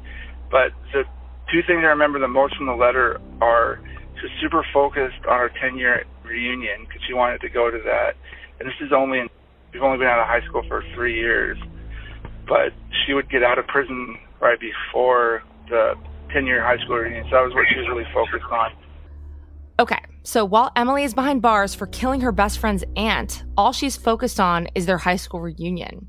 [0.50, 1.02] But the
[1.50, 3.82] two things I remember the most from the letter are
[4.22, 8.14] she's super focused on her 10 year reunion because she wanted to go to that.
[8.60, 9.28] And this is only, in,
[9.74, 11.58] we've only been out of high school for three years.
[12.46, 12.70] But
[13.04, 15.94] she would get out of prison right before the
[16.32, 17.26] 10 year high school reunion.
[17.30, 18.70] So that was what she was really focused on.
[19.80, 23.96] Okay, so while Emily is behind bars for killing her best friend's aunt, all she's
[23.96, 26.06] focused on is their high school reunion.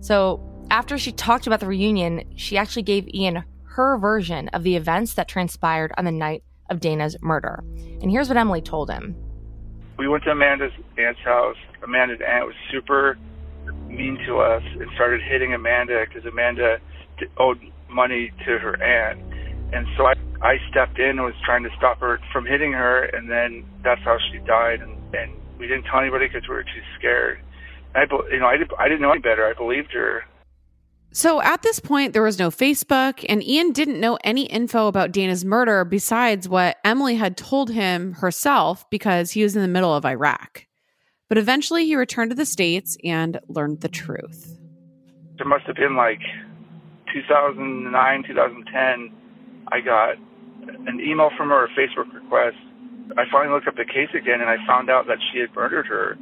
[0.00, 4.76] So after she talked about the reunion, she actually gave Ian her version of the
[4.76, 7.62] events that transpired on the night of Dana's murder.
[8.02, 9.16] And here's what Emily told him.
[9.98, 11.56] we went to Amanda's aunt's house.
[11.82, 13.16] Amanda's aunt was super
[13.88, 16.78] mean to us and started hitting Amanda because Amanda
[17.36, 19.20] owed money to her aunt.
[19.72, 20.14] And so I,
[20.44, 24.02] I stepped in and was trying to stop her from hitting her, and then that's
[24.02, 24.82] how she died.
[24.82, 27.40] And, and we didn't tell anybody because we were too scared.
[27.94, 29.46] I, you know, I, did, I didn't know any better.
[29.46, 30.24] I believed her.
[31.12, 35.12] So at this point, there was no Facebook, and Ian didn't know any info about
[35.12, 39.94] Dana's murder besides what Emily had told him herself because he was in the middle
[39.94, 40.66] of Iraq.
[41.30, 44.58] But eventually, he returned to the States and learned the truth.
[45.38, 46.20] There must have been like
[47.14, 49.12] 2009, 2010.
[49.72, 50.16] I got
[50.86, 52.56] an email from her, a Facebook request.
[53.16, 55.86] I finally looked up the case again, and I found out that she had murdered
[55.86, 56.16] her.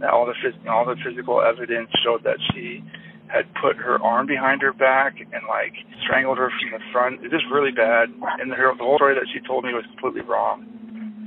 [0.00, 2.84] That all the phys- all the physical evidence showed that she
[3.26, 7.24] had put her arm behind her back and like strangled her from the front.
[7.24, 8.08] It was really bad,
[8.40, 10.64] and the, her, the whole story that she told me was completely wrong.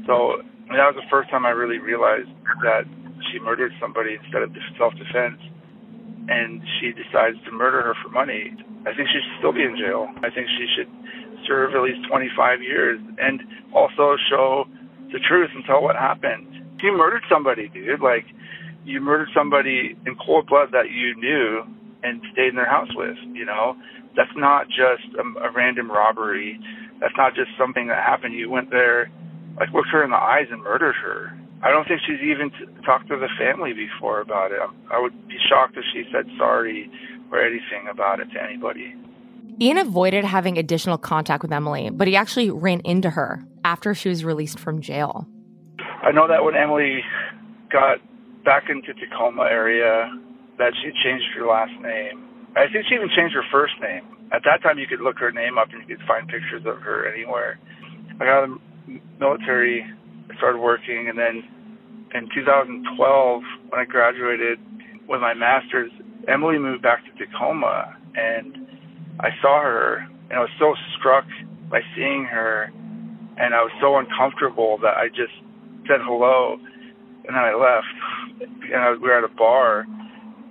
[0.07, 0.41] So
[0.71, 2.31] that was the first time I really realized
[2.63, 2.87] that
[3.29, 4.49] she murdered somebody instead of
[4.79, 5.37] self-defense
[6.27, 8.53] and she decides to murder her for money,
[8.85, 10.09] I think she should still be in jail.
[10.21, 10.89] I think she should
[11.47, 13.41] serve at least 25 years and
[13.73, 14.65] also show
[15.11, 16.47] the truth and tell what happened.
[16.81, 18.01] You murdered somebody, dude.
[18.01, 18.25] Like,
[18.85, 21.63] you murdered somebody in cold blood that you knew
[22.03, 23.75] and stayed in their house with, you know?
[24.15, 26.59] That's not just a, a random robbery.
[26.99, 28.33] That's not just something that happened.
[28.33, 29.11] You went there,
[29.59, 31.37] like, looked her in the eyes and murdered her.
[31.63, 34.59] I don't think she's even t- talked to the family before about it.
[34.89, 36.89] I would be shocked if she said sorry
[37.31, 38.95] or anything about it to anybody.
[39.61, 44.09] Ian avoided having additional contact with Emily, but he actually ran into her after she
[44.09, 45.27] was released from jail.
[46.01, 47.01] I know that when Emily
[47.71, 47.99] got
[48.43, 50.09] back into Tacoma area,
[50.57, 52.25] that she changed her last name.
[52.55, 54.01] I think she even changed her first name.
[54.33, 56.81] At that time, you could look her name up and you could find pictures of
[56.81, 57.59] her anywhere.
[58.19, 58.49] I got of
[58.87, 59.85] the military,
[60.37, 61.43] started working, and then
[62.15, 64.57] in 2012, when I graduated
[65.07, 65.91] with my master's,
[66.27, 68.60] Emily moved back to Tacoma, and
[69.21, 71.25] I saw her, and I was so struck
[71.69, 72.73] by seeing her,
[73.37, 75.33] and I was so uncomfortable that I just
[75.85, 77.93] said hello, and then I left,
[78.73, 79.85] and I, we were at a bar,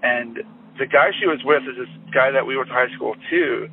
[0.03, 0.39] and
[0.79, 3.66] the guy she was with is this guy that we went to high school too,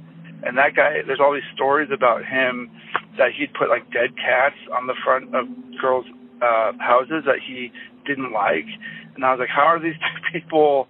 [0.44, 2.70] and that guy, there's all these stories about him
[3.18, 5.46] that he'd put like dead cats on the front of
[5.80, 6.06] girls'
[6.42, 7.70] uh, houses that he
[8.06, 8.66] didn't like,
[9.14, 10.88] and I was like, how are these two people?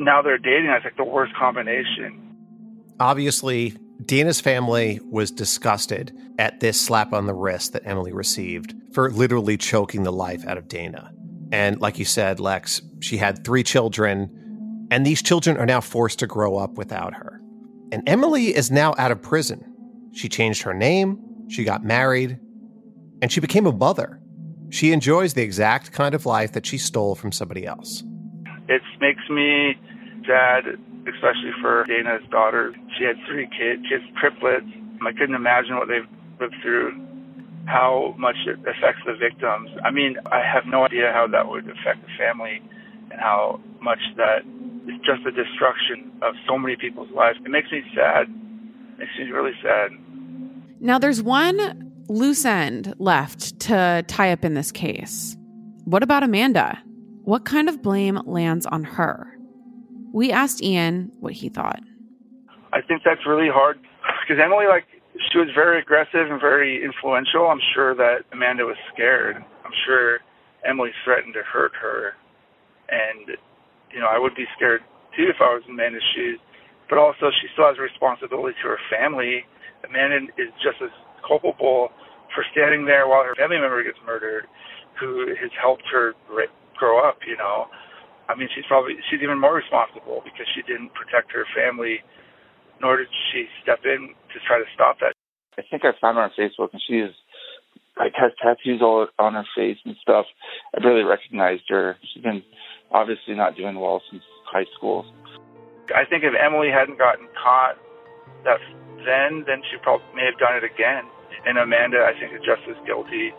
[0.00, 0.72] Now they're dating.
[0.72, 2.23] It's like the worst combination.
[3.00, 9.10] Obviously, Dana's family was disgusted at this slap on the wrist that Emily received for
[9.10, 11.12] literally choking the life out of Dana.
[11.52, 16.18] And like you said, Lex, she had three children, and these children are now forced
[16.20, 17.40] to grow up without her.
[17.92, 19.64] And Emily is now out of prison.
[20.12, 21.18] She changed her name,
[21.48, 22.38] she got married,
[23.22, 24.20] and she became a mother.
[24.70, 28.02] She enjoys the exact kind of life that she stole from somebody else.
[28.68, 29.74] It makes me
[30.26, 30.64] sad,
[31.08, 32.74] especially for Dana's daughter.
[32.98, 34.66] She had three kids, she has triplets.
[35.04, 36.08] I couldn't imagine what they've
[36.40, 36.92] lived through,
[37.66, 39.70] how much it affects the victims.
[39.84, 42.62] I mean, I have no idea how that would affect the family
[43.10, 44.44] and how much that
[44.88, 47.38] is just the destruction of so many people's lives.
[47.44, 48.28] It makes me sad.
[48.28, 49.90] It makes me really sad.
[50.80, 55.36] Now, there's one loose end left to tie up in this case.
[55.84, 56.78] What about Amanda?
[57.22, 59.33] What kind of blame lands on her?
[60.14, 61.82] We asked Ian what he thought.
[62.72, 63.82] I think that's really hard
[64.22, 64.86] because Emily, like,
[65.18, 67.50] she was very aggressive and very influential.
[67.50, 69.42] I'm sure that Amanda was scared.
[69.42, 70.20] I'm sure
[70.62, 72.14] Emily threatened to hurt her.
[72.94, 73.34] And,
[73.90, 74.82] you know, I would be scared
[75.18, 76.38] too if I was in Amanda's shoes.
[76.88, 79.42] But also, she still has a responsibility to her family.
[79.82, 80.94] Amanda is just as
[81.26, 81.90] culpable
[82.30, 84.46] for standing there while her family member gets murdered,
[84.94, 86.14] who has helped her
[86.78, 87.66] grow up, you know.
[88.28, 92.00] I mean, she's probably she's even more responsible because she didn't protect her family,
[92.80, 95.12] nor did she step in to try to stop that.
[95.58, 97.12] I think I found her on Facebook, and she's
[97.98, 100.26] like has tattoos all on her face and stuff.
[100.74, 101.96] I barely recognized her.
[102.12, 102.42] She's been
[102.90, 105.04] obviously not doing well since high school.
[105.94, 107.76] I think if Emily hadn't gotten caught
[108.44, 108.58] that
[109.04, 111.04] then, then she probably may have done it again.
[111.44, 113.36] And Amanda, I think, is just as guilty.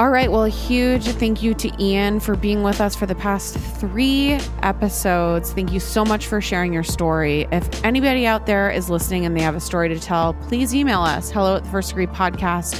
[0.00, 0.32] All right.
[0.32, 4.40] Well, a huge thank you to Ian for being with us for the past three
[4.62, 5.52] episodes.
[5.52, 7.46] Thank you so much for sharing your story.
[7.52, 11.02] If anybody out there is listening and they have a story to tell, please email
[11.02, 12.78] us hello at the first degree podcast.com.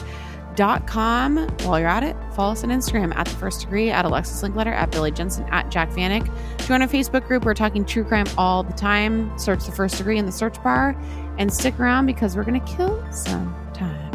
[1.36, 4.72] While you're at it, follow us on Instagram at the first degree, at Alexis Linkletter,
[4.72, 6.26] at Billy Jensen, at Jac Vanek.
[6.66, 7.44] Join our Facebook group.
[7.44, 9.38] We're talking true crime all the time.
[9.38, 10.96] Search the first degree in the search bar
[11.36, 14.09] and stick around because we're going to kill some time.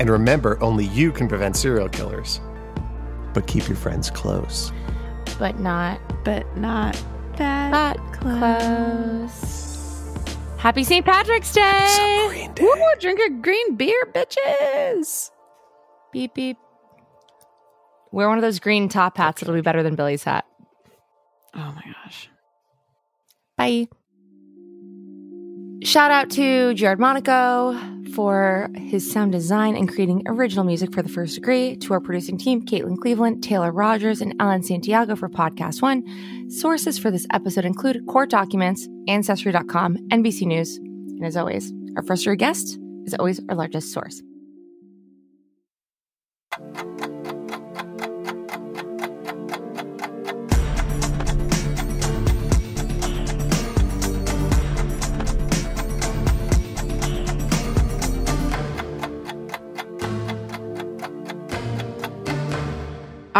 [0.00, 2.40] And remember, only you can prevent serial killers.
[3.34, 4.72] But keep your friends close.
[5.38, 6.94] But not But not
[7.36, 9.76] that, that close.
[10.56, 11.04] Happy St.
[11.04, 12.26] Patrick's Day!
[12.28, 12.62] Green Day.
[12.62, 15.30] Woo, drink a green beer, bitches.
[16.12, 16.56] Beep beep.
[18.10, 19.42] Wear one of those green top hats.
[19.42, 20.46] It'll be better than Billy's hat.
[21.54, 22.30] Oh my gosh.
[23.58, 23.86] Bye.
[25.82, 31.08] Shout out to Jared Monaco for his sound design and creating original music for the
[31.08, 35.82] first degree, to our producing team, Caitlin Cleveland, Taylor Rogers, and Alan Santiago for Podcast
[35.82, 36.02] One.
[36.50, 42.24] Sources for this episode include court documents, Ancestry.com, NBC News, and as always, our first
[42.24, 44.22] degree guest is always our largest source.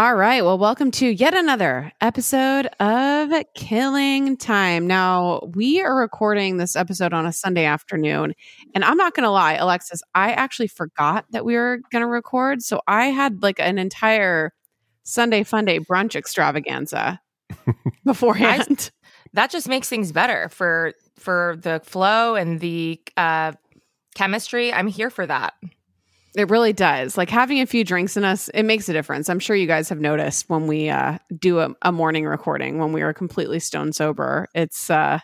[0.01, 0.43] All right.
[0.43, 4.87] Well, welcome to yet another episode of Killing Time.
[4.87, 8.33] Now, we are recording this episode on a Sunday afternoon.
[8.73, 12.07] And I'm not going to lie, Alexis, I actually forgot that we were going to
[12.07, 12.63] record.
[12.63, 14.53] So I had like an entire
[15.03, 17.21] Sunday Fun Day brunch extravaganza
[18.03, 18.89] beforehand.
[19.33, 23.51] that just makes things better for for the flow and the uh,
[24.15, 24.73] chemistry.
[24.73, 25.53] I'm here for that.
[26.35, 27.17] It really does.
[27.17, 29.27] Like having a few drinks in us, it makes a difference.
[29.29, 32.93] I'm sure you guys have noticed when we uh, do a, a morning recording when
[32.93, 34.47] we are completely stone sober.
[34.55, 35.19] It's uh,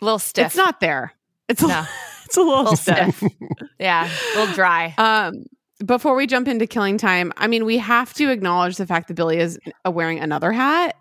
[0.00, 0.46] A little stiff.
[0.46, 1.12] it's not there.
[1.48, 1.84] It's a, No.
[2.24, 3.16] it's a little, little stiff.
[3.18, 3.32] stiff.
[3.78, 4.92] yeah, a little dry.
[4.98, 5.44] Um,
[5.86, 9.14] before we jump into killing time, I mean, we have to acknowledge the fact that
[9.14, 10.96] Billy is wearing another hat.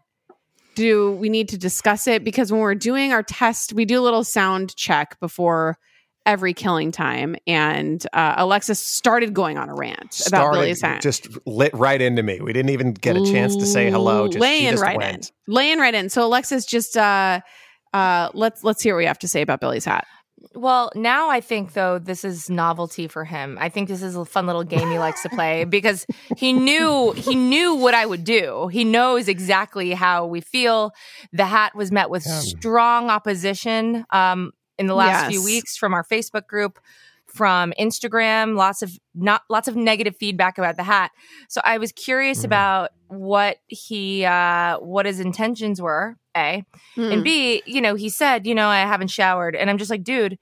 [0.76, 2.24] Do we need to discuss it?
[2.24, 5.78] Because when we're doing our test, we do a little sound check before
[6.26, 11.02] every killing time, and uh, Alexis started going on a rant about Started, Billy's hat.
[11.02, 12.40] just lit right into me.
[12.42, 14.28] We didn't even get a chance to say hello.
[14.28, 15.32] Just, she laying just right went.
[15.48, 16.10] in, laying right in.
[16.10, 17.42] So Alexis, just uh,
[17.94, 20.06] uh, let's let's hear what we have to say about Billy's hat.
[20.56, 23.58] Well, now I think though this is novelty for him.
[23.60, 26.06] I think this is a fun little game he likes to play because
[26.38, 28.68] he knew he knew what I would do.
[28.68, 30.92] He knows exactly how we feel.
[31.34, 36.04] The hat was met with strong opposition um, in the last few weeks from our
[36.04, 36.80] Facebook group,
[37.28, 38.56] from Instagram.
[38.56, 41.12] Lots of not lots of negative feedback about the hat.
[41.48, 46.16] So I was curious about what he uh, what his intentions were.
[46.36, 46.64] A
[46.96, 47.12] Hmm.
[47.12, 49.56] and B, you know, he said, you know, I haven't showered.
[49.56, 50.38] And I'm just like, dude,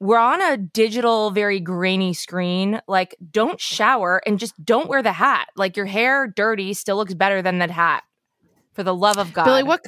[0.00, 2.80] we're on a digital, very grainy screen.
[2.86, 5.48] Like, don't shower and just don't wear the hat.
[5.56, 8.04] Like, your hair dirty still looks better than that hat.
[8.74, 9.44] For the love of God.
[9.44, 9.84] Billy, what?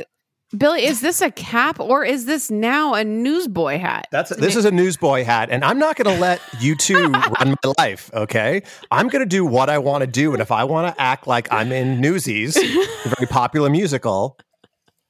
[0.57, 4.09] Billy, is this a cap or is this now a newsboy hat?
[4.11, 7.57] That's this is a newsboy hat, and I'm not going to let you two run
[7.65, 8.11] my life.
[8.13, 11.01] Okay, I'm going to do what I want to do, and if I want to
[11.01, 14.39] act like I'm in Newsies, a very popular musical,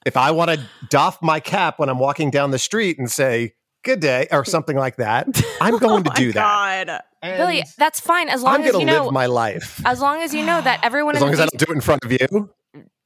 [0.05, 0.61] if I want to
[0.91, 4.77] doff my cap when I'm walking down the street and say "Good day" or something
[4.77, 5.27] like that,
[5.61, 6.87] I'm going to Oh do my that.
[6.87, 7.01] God.
[7.23, 9.11] Billy, that's fine as long I'm as you live know.
[9.11, 11.51] my life as long as you know that everyone as in long the as I
[11.51, 12.51] don't do it in front of you.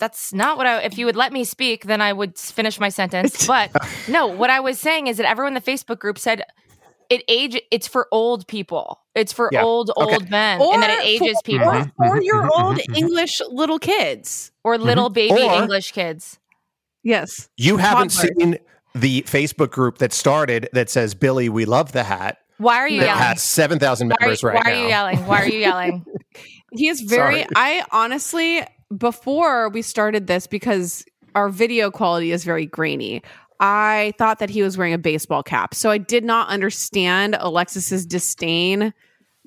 [0.05, 0.83] That's not what I.
[0.83, 3.47] If you would let me speak, then I would finish my sentence.
[3.55, 3.71] But
[4.09, 6.43] no, what I was saying is that everyone in the Facebook group said
[7.09, 7.61] it age.
[7.71, 9.01] It's for old people.
[9.15, 9.63] It's for Yeah.
[9.63, 10.13] old Okay.
[10.15, 11.93] old men, and that it ages for, people Mhm.
[11.99, 12.81] Or, or your Mhm, old.
[12.97, 14.51] English little kids.
[14.65, 16.39] or little baby Or- English kids.
[17.03, 17.49] Yes.
[17.57, 18.31] You haven't Toddlers.
[18.39, 18.59] seen
[18.95, 23.01] the Facebook group that started that says "Billy, we love the hat." Why are you
[23.01, 23.23] That yelling?
[23.23, 24.77] has seven thousand why are, members you- right why now.
[24.77, 25.19] are you yelling?
[25.27, 26.05] Why are you yelling?
[26.77, 27.47] He is very, Sorry.
[27.55, 28.61] I honestly,
[28.97, 33.23] before we started this, because our video quality is very grainy,
[33.61, 35.75] I thought that he was wearing a baseball cap.
[35.75, 38.93] So I did not understand Alexis's disdain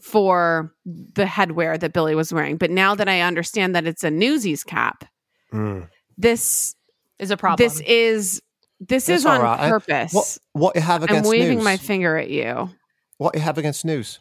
[0.02, 2.58] for the headwear that Billy was wearing.
[2.58, 5.06] But now that I understand that it's a Newsies cap,
[5.54, 5.88] Mm.
[6.18, 6.76] this
[7.20, 7.66] Is a problem.
[7.66, 8.42] this is
[8.80, 9.60] this It's is on all right.
[9.62, 10.14] I- purpose.
[10.14, 11.64] What what you have against I'm waving news?
[11.64, 12.70] my finger at you.
[13.18, 14.20] what you have against news?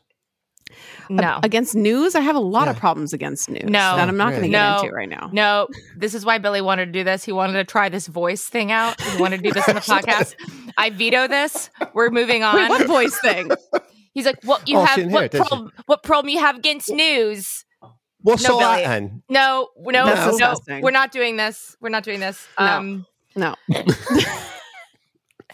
[1.09, 1.41] No.
[1.43, 3.97] Against news, I have a lot of problems against news No.
[3.97, 4.81] that I'm not going to get No.
[4.83, 5.31] into right now.
[5.33, 7.25] No, this is why Billy wanted to do this.
[7.25, 9.01] He wanted to try this voice thing out.
[9.01, 10.35] He wanted to do this in the podcast.
[10.77, 11.71] I veto this.
[11.95, 12.57] We're moving on.
[12.57, 13.51] Wait, what voice thing?
[14.15, 15.11] He's like, "What you Oh, have?
[15.11, 15.73] What it, problem?
[15.87, 17.65] What problem you have against news?"
[18.23, 18.65] Well, No, so Billy.
[18.85, 20.39] I, and No, no, That's
[20.69, 20.81] no.
[20.81, 21.77] We're not doing this.
[21.81, 22.47] We're not doing this.
[22.59, 22.65] No.
[22.67, 23.55] Um, No.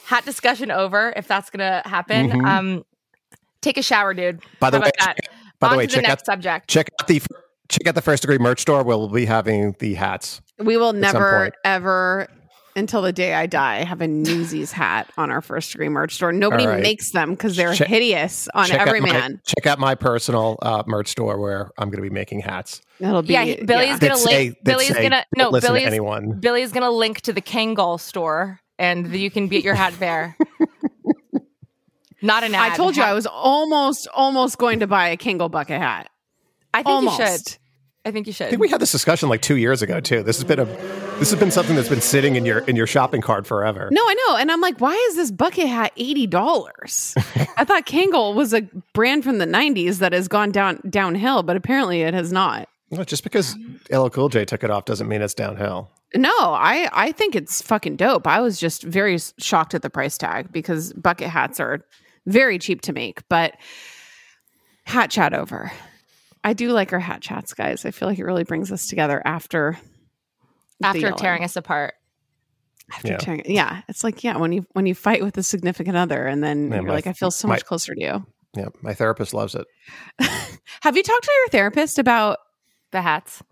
[0.05, 1.13] hat discussion over.
[1.17, 2.47] If that's gonna happen, Mhm.
[2.47, 2.85] um,
[3.61, 4.41] take a shower, dude.
[4.61, 5.17] by the way, that?
[5.69, 6.69] By the way, to the check next out subject.
[6.69, 7.21] check out the
[7.69, 8.83] check out the first degree merch store.
[8.83, 10.41] Where we'll be having the hats.
[10.59, 12.29] We will never, ever,
[12.77, 16.33] until the day I die, have a Newsies hat on our first degree merch store.
[16.33, 16.83] Nobody All right.
[16.83, 19.41] makes them because they're Check- hideous on every out my, man.
[19.45, 22.81] check out my personal uh, merch store where I'm going to be making hats.
[23.01, 23.99] It'll be Yeah, Billy's yeah.
[23.99, 26.39] gonna link- Billy's say, gonna- no, don't Billy's- to anyone.
[26.39, 30.37] Billy's gonna link to the Kangol store, and you can get your hat there.
[32.23, 32.73] Not an ad.
[32.73, 36.09] I told you Ha- I was almost, almost going to buy a Kangol bucket hat.
[36.73, 37.19] I think almost.
[37.19, 37.59] you should.
[38.05, 38.47] I think you should.
[38.47, 40.23] I think we had this discussion like two years ago too.
[40.23, 42.87] This has been a this has been something that's been sitting in your in your
[42.87, 43.89] shopping cart forever.
[43.93, 44.37] No, I know.
[44.37, 47.49] And I'm like, why is this bucket hat $80?
[47.57, 48.63] I thought Kangol was a
[48.93, 52.69] brand from the 90s that has gone down downhill, but apparently it has not.
[52.91, 53.57] No, just because
[53.91, 55.91] LL Cool J took it off doesn't mean it's downhill.
[56.15, 58.27] No, I, I think it's fucking dope.
[58.27, 61.87] I was just very shocked at the price tag because bucket hats are
[62.27, 63.57] very cheap to make, but
[64.85, 65.73] hat chat over.
[66.45, 67.85] I do like our hat chats, guys.
[67.85, 69.79] I feel like it really brings us together after
[70.83, 71.95] after tearing us apart.
[72.93, 73.17] After Yeah.
[73.19, 76.43] tearing, yeah, it's like yeah, when you when you fight with a significant other, and
[76.43, 78.27] then Yeah, you're my- like, I feel so my- much closer to you.
[78.55, 79.67] Yeah, my therapist loves it.
[80.83, 82.39] Have you talked to your therapist about?
[82.91, 83.43] The hats.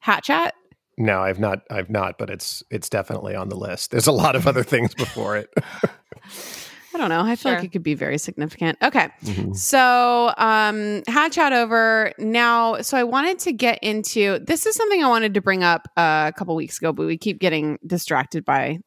[0.00, 0.52] Hat Chat?
[0.98, 1.60] No, I've not.
[1.70, 3.92] I've not, but it's it's definitely on the list.
[3.92, 5.48] There's a lot of other things before it.
[6.94, 7.20] I don't know.
[7.22, 8.78] I feel like it could be very significant.
[8.82, 9.08] Okay.
[9.24, 9.56] Mhm.
[9.56, 12.82] So, um, hat chat over now.
[12.82, 16.30] So, I wanted to get into this is something I wanted to bring up uh,
[16.34, 18.78] a couple weeks ago, but we keep getting distracted by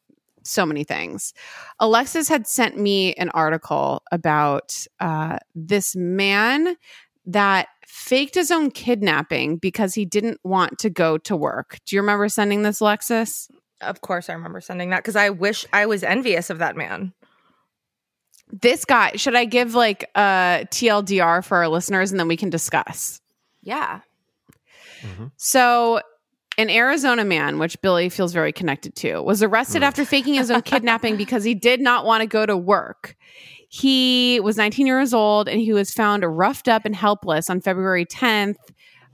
[0.44, 1.34] so many things.
[1.80, 6.76] Alexis had sent me an article about uh, this man
[7.26, 11.80] that faked his own kidnapping because he didn't want to go to work.
[11.86, 13.50] Do you remember sending this, Alexis?
[13.82, 17.14] Of course, I remember sending that because I wish I was envious of that man.
[18.52, 22.38] This guy, should I give like uh, a TLDR for our listeners and then we
[22.38, 23.22] can discuss?
[23.64, 24.02] Yeah.
[25.02, 25.26] Mm-hmm.
[25.38, 26.02] So,
[26.58, 29.86] an Arizona man, which Billy feels very connected to, was arrested mm.
[29.86, 33.18] after faking his own kidnapping because he did not want to go to work.
[33.68, 38.06] He was 19 years old and he was found roughed up and helpless on February
[38.06, 38.56] 10th,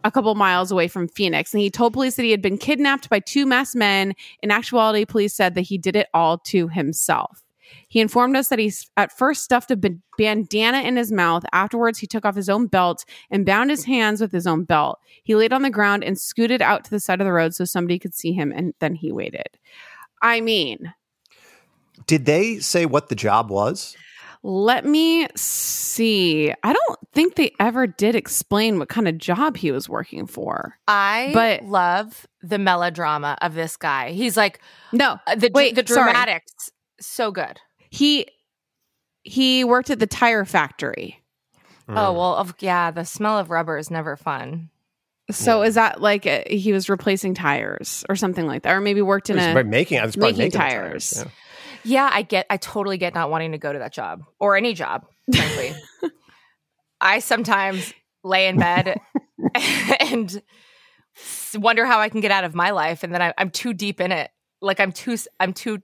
[0.03, 1.51] a couple miles away from Phoenix.
[1.51, 4.13] And he told police that he had been kidnapped by two masked men.
[4.43, 7.41] In actuality, police said that he did it all to himself.
[7.91, 9.75] He informed us that he at first stuffed a
[10.17, 11.43] bandana in his mouth.
[11.51, 14.97] Afterwards, he took off his own belt and bound his hands with his own belt.
[15.23, 17.65] He laid on the ground and scooted out to the side of the road so
[17.65, 19.49] somebody could see him, and then he waited.
[20.21, 20.93] I mean,
[22.07, 23.97] Did they say what the job was?
[24.43, 26.51] let me see.
[26.63, 30.77] I don't think they ever did explain what kind of job he was working for.
[30.87, 34.11] I But- love the melodrama of this guy.
[34.11, 34.61] He's like
[34.93, 36.11] No, uh, the Wait, the sorry.
[36.13, 36.71] dramatics
[37.01, 37.59] so good.
[37.91, 38.25] He
[39.23, 41.21] he worked at the tire factory.
[41.87, 41.97] Hmm.
[41.97, 42.89] Oh well, of, yeah.
[42.89, 44.69] The smell of rubber is never fun.
[45.29, 45.67] So Yeah.
[45.67, 49.29] is that like uh he was replacing tires or something like that, or maybe worked
[49.29, 49.99] in It was a by making.
[49.99, 51.13] I was making making the tires.
[51.17, 51.31] yeah.
[51.83, 52.45] Yeah, I get.
[52.49, 55.05] I totally get not wanting to go to that job or any job.
[55.33, 55.73] Frankly,
[57.01, 58.99] I sometimes lay in bed
[59.99, 60.41] and
[61.55, 63.99] wonder how I can get out of my life, and then I, I'm too deep
[63.99, 64.29] in it.
[64.61, 65.13] Like I'm too.
[65.13, 65.79] s- I'm too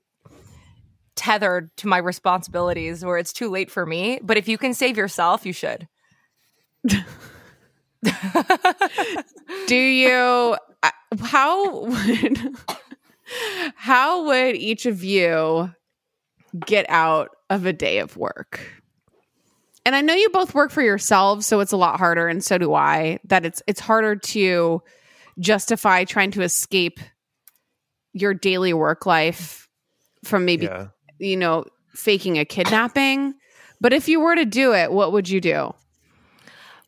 [1.18, 4.20] tethered to my responsibilities, where it's too late for me.
[4.24, 5.89] But if you can save yourself, you should.
[9.68, 12.55] Do you uh, how would
[13.76, 15.74] how would each of you
[16.65, 18.61] get out of a day of work?
[19.86, 22.57] And I know you both work for yourselves, so it's a lot harder and so
[22.57, 23.20] do I.
[23.26, 24.82] That it's it's harder to
[25.39, 26.99] justify trying to escape
[28.13, 29.68] your daily work life
[30.24, 30.88] from maybe Yeah.
[31.20, 33.34] You know faking a kidnapping.
[33.80, 35.74] But if you were to do it, what would you do?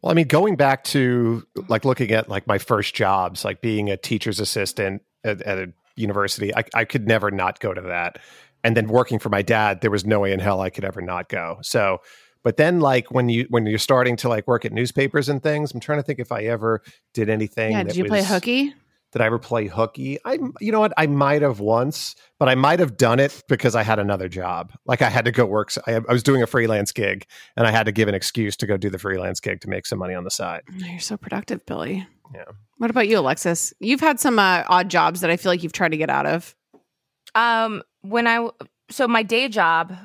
[0.02, 3.90] Well, I mean, going back to like looking at like my first jobs, like being
[3.90, 8.18] a teacher's assistant at, at a university, I, I could never not go to that.
[8.64, 11.02] And then working for my dad, there was no way in hell I could ever
[11.02, 11.60] not go.
[11.62, 12.00] So,
[12.44, 15.74] but then like when you when you're starting to like work at newspapers and things,
[15.74, 16.82] I'm trying to think if I ever
[17.14, 17.74] did anything.
[17.74, 18.74] Yeah, that did you play hooky?
[19.12, 20.20] Did I ever play hooky?
[20.24, 20.94] I, you know what?
[20.96, 24.72] I might have once, but I might have done it because I had another job.
[24.86, 25.72] Like I had to go work.
[25.88, 27.26] I, I was doing a freelance gig,
[27.58, 29.88] and I had to give an excuse to go do the freelance gig to make
[29.88, 30.62] some money on the side.
[30.72, 32.08] Oh, You're so productive, Billy.
[32.34, 32.46] Yeah.
[32.78, 33.74] What about you, Alexis?
[33.80, 36.28] You've had some uh, odd jobs that I feel like you've tried to get out
[36.28, 36.56] of.
[37.34, 38.48] Um, when I
[38.92, 39.96] so my day job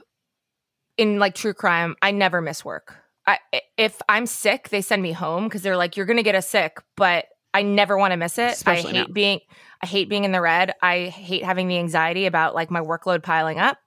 [0.96, 2.96] in like true crime, I never miss work.
[3.26, 3.38] I
[3.76, 6.78] if I'm sick, they send me home because they're like, you're gonna get a sick,
[6.96, 8.52] but I never want to miss it.
[8.52, 9.12] Especially I hate now.
[9.14, 9.40] being
[9.82, 10.74] I hate being in the red.
[10.82, 13.78] I hate having the anxiety about like my workload piling up.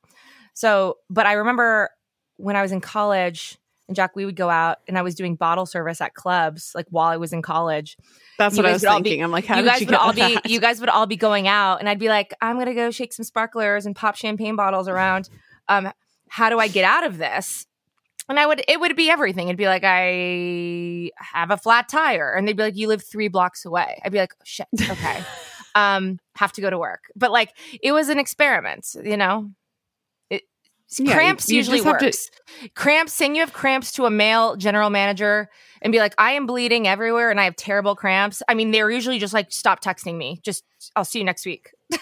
[0.53, 1.89] So, but I remember
[2.37, 3.57] when I was in college
[3.87, 6.87] and Jac, we would go out and I was doing bottle service at clubs like
[6.89, 7.95] while I was in college
[8.39, 9.23] That's You what I was all be- thinking.
[9.23, 10.89] I'm like, how you did guys you would get all with be you guys would
[10.89, 13.95] all be going out and I'd be like, I'm gonna go shake some sparklers and
[13.95, 15.29] pop champagne bottles around.
[15.67, 15.91] Um,
[16.29, 17.66] how do I get out of this?
[18.29, 19.47] And I would it would be everything.
[19.47, 22.33] It'd be like, I have a flat tire.
[22.33, 24.01] And they'd be like, You live three blocks away.
[24.03, 25.23] I'd be like, shit, okay.
[25.75, 27.03] um, have to go to work.
[27.15, 27.51] But like
[27.81, 29.51] it was an experiment, you know?
[30.29, 30.43] It,
[30.99, 32.29] Yeah, cramps you- you usually have to- works.
[32.75, 35.49] Cramps, saying you have cramps to a male general manager
[35.81, 38.41] and be like, I am bleeding everywhere and I have terrible cramps.
[38.49, 40.39] I mean, they're usually just like, stop texting me.
[40.43, 40.63] Just,
[40.95, 41.71] I'll see you next week.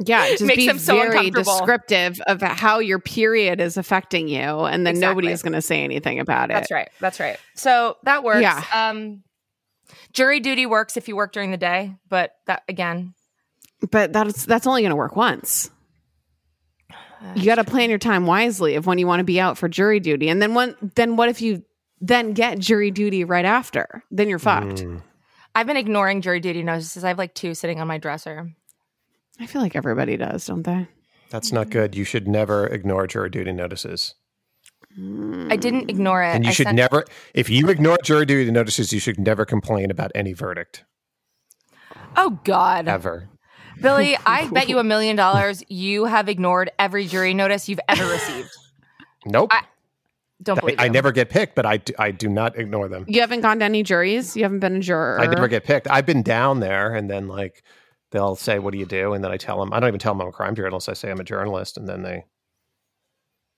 [0.00, 4.40] yeah, just makes be them so very descriptive of how your period is affecting you,
[4.40, 5.32] and then nobody Exactly.
[5.32, 6.54] is going to say anything about it.
[6.54, 6.88] That's right.
[7.00, 7.38] That's right.
[7.54, 8.42] So that works.
[8.42, 8.62] Yeah.
[8.72, 9.22] Um,
[10.12, 13.14] jury duty works if you work during the day, but that again,
[13.90, 15.70] But that's that's only going to work once.
[17.34, 19.66] You got to plan your time wisely of when you want to be out for
[19.66, 20.76] jury duty, and then one.
[20.94, 21.62] Then what if you
[22.00, 24.02] then get jury duty right after?
[24.10, 24.82] Then you're fucked.
[24.82, 25.02] Mm.
[25.54, 27.02] I've been ignoring jury duty notices.
[27.02, 28.50] I have like two sitting on my dresser.
[29.40, 30.86] I feel like everybody does, don't they?
[31.30, 31.94] That's not good.
[31.96, 34.14] You should never ignore jury duty notices.
[34.96, 36.28] I didn't ignore it.
[36.28, 37.04] And you I should sent- never,
[37.34, 40.84] if you ignore jury duty notices, you should never complain about any verdict.
[42.16, 43.28] Oh God, ever.
[43.80, 48.06] Billy, I bet you a million dollars you have ignored every jury notice you've ever
[48.08, 48.50] received.
[49.26, 49.48] Nope.
[49.52, 49.64] I-
[50.44, 50.90] Don't I, believe I you.
[50.92, 53.04] never get picked, but I do, I do not ignore them.
[53.08, 54.36] You haven't gone to any juries.
[54.36, 55.18] You haven't been a juror.
[55.20, 55.88] I never get picked.
[55.90, 57.64] I've been down there, and then like
[58.14, 59.74] they'll say, "What do you do?" And then I tell them.
[59.74, 60.88] I don't even tell them I'm a crime journalist.
[60.88, 62.24] I say I'm a journalist, and then they,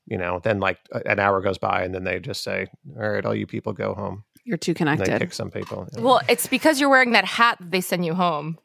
[0.07, 2.67] you know, then like an hour goes by, and then they just say,
[2.99, 5.19] "All right, all you people go home." You're too And they connected.
[5.21, 5.87] pick some people.
[5.93, 6.01] Yeah.
[6.03, 8.59] Well, it's because you're wearing that hat that they send you home.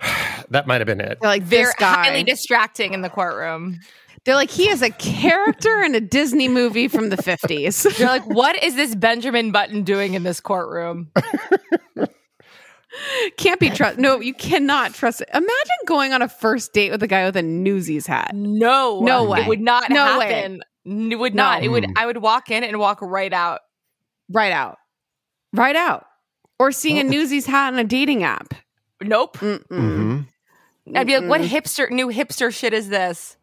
[0.50, 1.18] that might have been it.
[1.20, 2.04] They're like They're guy.
[2.06, 3.80] highly distracting in the courtroom.
[4.24, 7.98] They're like he is a character in a Disney movie from the 50s.
[7.98, 11.10] They're like, what is this Benjamin Button doing in this courtroom?
[13.36, 13.98] Can't be trust.
[13.98, 15.28] No, you cannot trust it.
[15.32, 15.48] Imagine
[15.86, 18.30] going on a first date with a guy with a Newsies hat.
[18.34, 19.40] No, No way.
[19.40, 20.32] It would not No way.
[20.32, 20.62] happen.
[21.12, 21.42] It would No.
[21.42, 21.62] not.
[21.64, 21.84] It would.
[21.84, 21.92] Mm.
[21.96, 23.60] I would walk in and walk right out.
[24.30, 24.78] Right out.
[25.52, 26.06] Right out.
[26.58, 28.54] Or seeing a Well- Newsies hat on a dating app.
[29.02, 29.38] Nope.
[29.38, 29.66] Mm-mm.
[29.70, 30.26] Mhm.
[30.96, 33.36] I'd be like, what hipster, new hipster shit is this?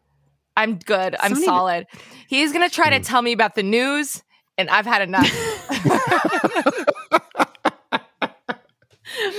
[0.56, 1.16] I'm good.
[1.18, 1.86] I'm It's not even- solid.
[2.28, 3.06] He's gonna try to Mm.
[3.06, 4.22] tell me about the news,
[4.56, 5.28] and I've had enough.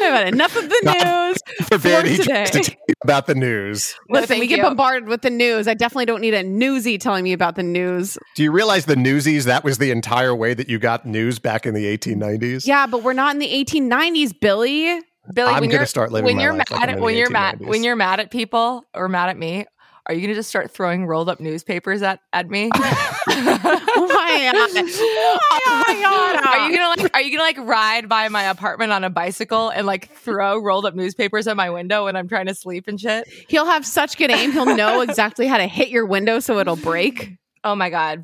[0.03, 1.67] I've enough of the news.
[1.67, 2.45] Forbid he today.
[2.45, 3.95] to tell you about the news.
[4.09, 4.63] No, Listen, we get you.
[4.63, 5.67] bombarded with the news.
[5.67, 8.17] I definitely don't need a newsie telling me about the news.
[8.35, 9.45] Do you realize the Newsies?
[9.45, 12.65] That was the entire way that you got news back in the 1890s.
[12.65, 14.99] Yeah, but we're not in the 1890s, Billy.
[15.33, 17.01] Billy, I'm when gonna you're start living when my you're life like mad I'm in
[17.03, 19.65] when the you're mad when you're mad at people or mad at me.
[20.05, 22.69] Are you gonna just start throwing rolled up newspapers at, at me?
[23.25, 24.71] Why not?
[24.73, 26.41] Why?
[26.45, 29.69] Are you gonna like are you gonna like ride by my apartment on a bicycle
[29.69, 32.99] and like throw rolled up newspapers at my window when I'm trying to sleep and
[32.99, 33.27] shit?
[33.47, 34.51] He'll have such good aim.
[34.51, 37.37] He'll know exactly how to hit your window so it'll break.
[37.63, 38.23] Oh my god.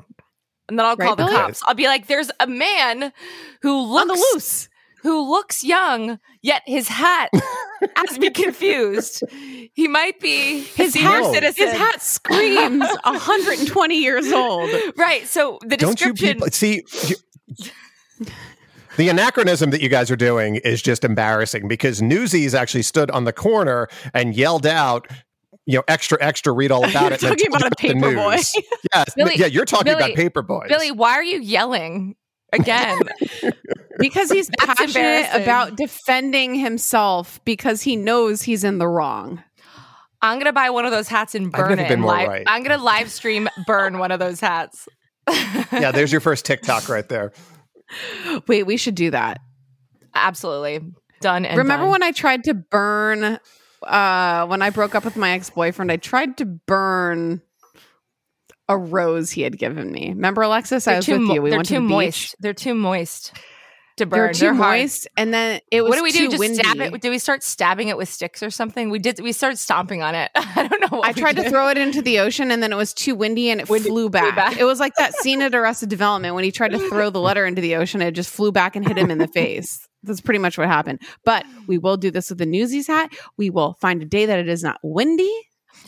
[0.68, 1.36] And then I'll Right, call the Billy?
[1.36, 1.62] cops.
[1.66, 3.12] I'll be like, there's a man
[3.62, 4.70] who looks On the loose.
[5.02, 7.30] Who looks young, yet his hat
[7.96, 9.24] has me confused.
[9.74, 11.68] He might be his senior hat- citizen.
[11.68, 14.70] His hat screams 120 years old.
[14.98, 15.26] Right.
[15.28, 16.84] So the Don't you people see?
[17.08, 18.26] you-
[18.98, 23.24] the anachronism that you guys are doing is just embarrassing because Newsies actually stood on
[23.24, 25.08] the corner and yelled out,
[25.66, 27.24] you know, extra, extra, read all about it.
[27.24, 28.38] and then talking told about a paper boy.
[28.94, 30.68] Yes, Billy- yeah, you're talking Billy- about paper boys.
[30.68, 32.16] Billy, why are you yelling
[32.54, 33.00] again?
[34.00, 39.44] Because he's That's passionate about defending himself because he knows he's in the wrong.
[40.22, 41.84] I'm gonna buy one of those hats and burn never it.
[41.86, 42.44] been and more live- right.
[42.48, 44.88] I'm gonna live stream burn one of those hats.
[45.30, 47.32] yeah, there's your first TikTok right there.
[48.48, 49.40] Wait, we should do that.
[50.14, 50.82] Absolutely
[51.22, 51.46] done.
[51.46, 51.92] And Remember done.
[51.92, 53.40] when I tried to burn
[53.84, 57.42] uh when I broke up with my ex-boyfriend, I tried to burn
[58.70, 60.10] a rose he had given me.
[60.10, 60.88] Remember Alexis?
[60.88, 61.42] I They're was too with mo- you.
[61.42, 62.22] We they're went too to the moist.
[62.22, 62.36] beach.
[62.40, 63.34] They're too moist
[63.98, 64.34] to burn.
[64.34, 64.80] too They're hard.
[64.80, 66.20] moist, and then it was What do we do?
[66.20, 66.64] too Just windy.
[66.64, 67.02] stab it?
[67.02, 68.90] Do we start stabbing it with sticks or something?
[68.90, 69.20] We did.
[69.20, 70.32] We started stomping on it.
[70.36, 71.00] I don't know.
[71.00, 73.50] What I tried to throw it into the ocean, and then it was too windy,
[73.50, 74.36] and it Windy- flew flew back.
[74.38, 74.58] back.
[74.58, 77.46] It was like that scene at Arrested Development when he tried to throw the letter
[77.46, 78.02] into the ocean.
[78.02, 79.86] It just flew back and hit him in the face.
[80.04, 81.02] That's pretty much what happened.
[81.26, 83.12] But we will do this with the Newsies hat.
[83.36, 85.34] We will find a day that it is not windy.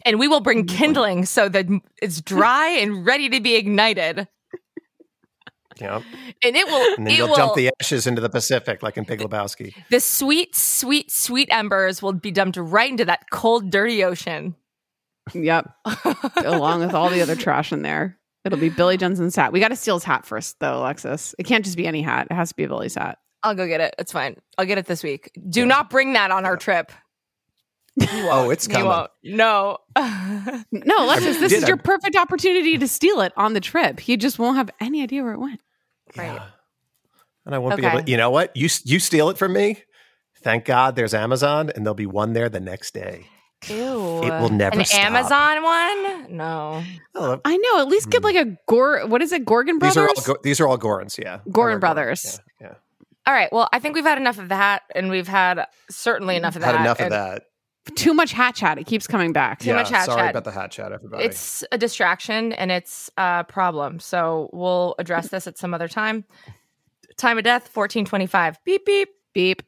[0.06, 1.68] And we will bring kindling so that
[2.02, 4.28] it's dry and ready to be ignited.
[5.80, 6.02] Yeah,
[6.44, 6.96] And it will.
[6.98, 7.36] and then you'll will.
[7.36, 9.74] dump the ashes into the Pacific like in Big Lebowski.
[9.90, 14.56] the sweet, sweet, sweet embers will be dumped right into that cold, dirty ocean.
[15.34, 15.72] Yep.
[16.38, 18.18] Along with all the other trash in there.
[18.44, 19.54] It'll be Billy Jensen's hat.
[19.54, 21.34] We got to steal his hat first, though, Alexis.
[21.40, 22.28] It can't just be any hat.
[22.30, 23.20] It has to be Billy's hat.
[23.44, 23.96] I'll go get it.
[23.98, 24.36] It's fine.
[24.58, 25.32] I'll get it this week.
[25.50, 26.92] Do not bring that on our trip.
[28.34, 28.88] Oh, it's You coming.
[28.88, 29.12] won't.
[29.24, 29.78] No.
[30.72, 31.64] No, Alexis, this did.
[31.64, 34.00] is your perfect opportunity to steal it on the trip.
[34.00, 35.60] He just won't have any idea where it went.
[36.16, 36.34] Right.
[36.34, 36.46] Yeah.
[37.46, 38.04] And I won't be able.
[38.04, 38.56] To, you know what?
[38.56, 39.84] You you steal it from me.
[40.42, 43.28] Thank God there's Amazon, and there'll be one there the next day.
[43.68, 44.24] Ew.
[44.24, 45.00] It will never An stop.
[45.02, 46.36] Amazon one?
[46.36, 46.84] No.
[47.14, 47.80] Oh, I know.
[47.80, 48.26] At least get hmm.
[48.26, 49.06] like a Gor.
[49.08, 49.46] What is it?
[49.46, 50.28] Gorgon these Brothers.
[50.28, 51.18] are all Go- these are all Goorins.
[51.22, 52.40] Yeah, Goorin They're Brothers.
[52.60, 52.74] Yeah, yeah.
[53.28, 53.52] All right.
[53.52, 56.76] Well, I think we've had enough of that, and we've had certainly enough of that.
[56.76, 57.44] Had enough of that.
[57.96, 58.78] Too much hat chat.
[58.78, 59.60] It keeps coming back.
[59.60, 60.06] Too yeah, much hat chat.
[60.06, 60.30] sorry chat.
[60.32, 61.24] about the hat chat, everybody.
[61.24, 64.00] It's a distraction and it's a problem.
[64.00, 66.24] So we'll address this at some other time.
[67.18, 68.64] Time of death, 1425.
[68.66, 69.10] Beep, beep.
[69.34, 69.64] Beep.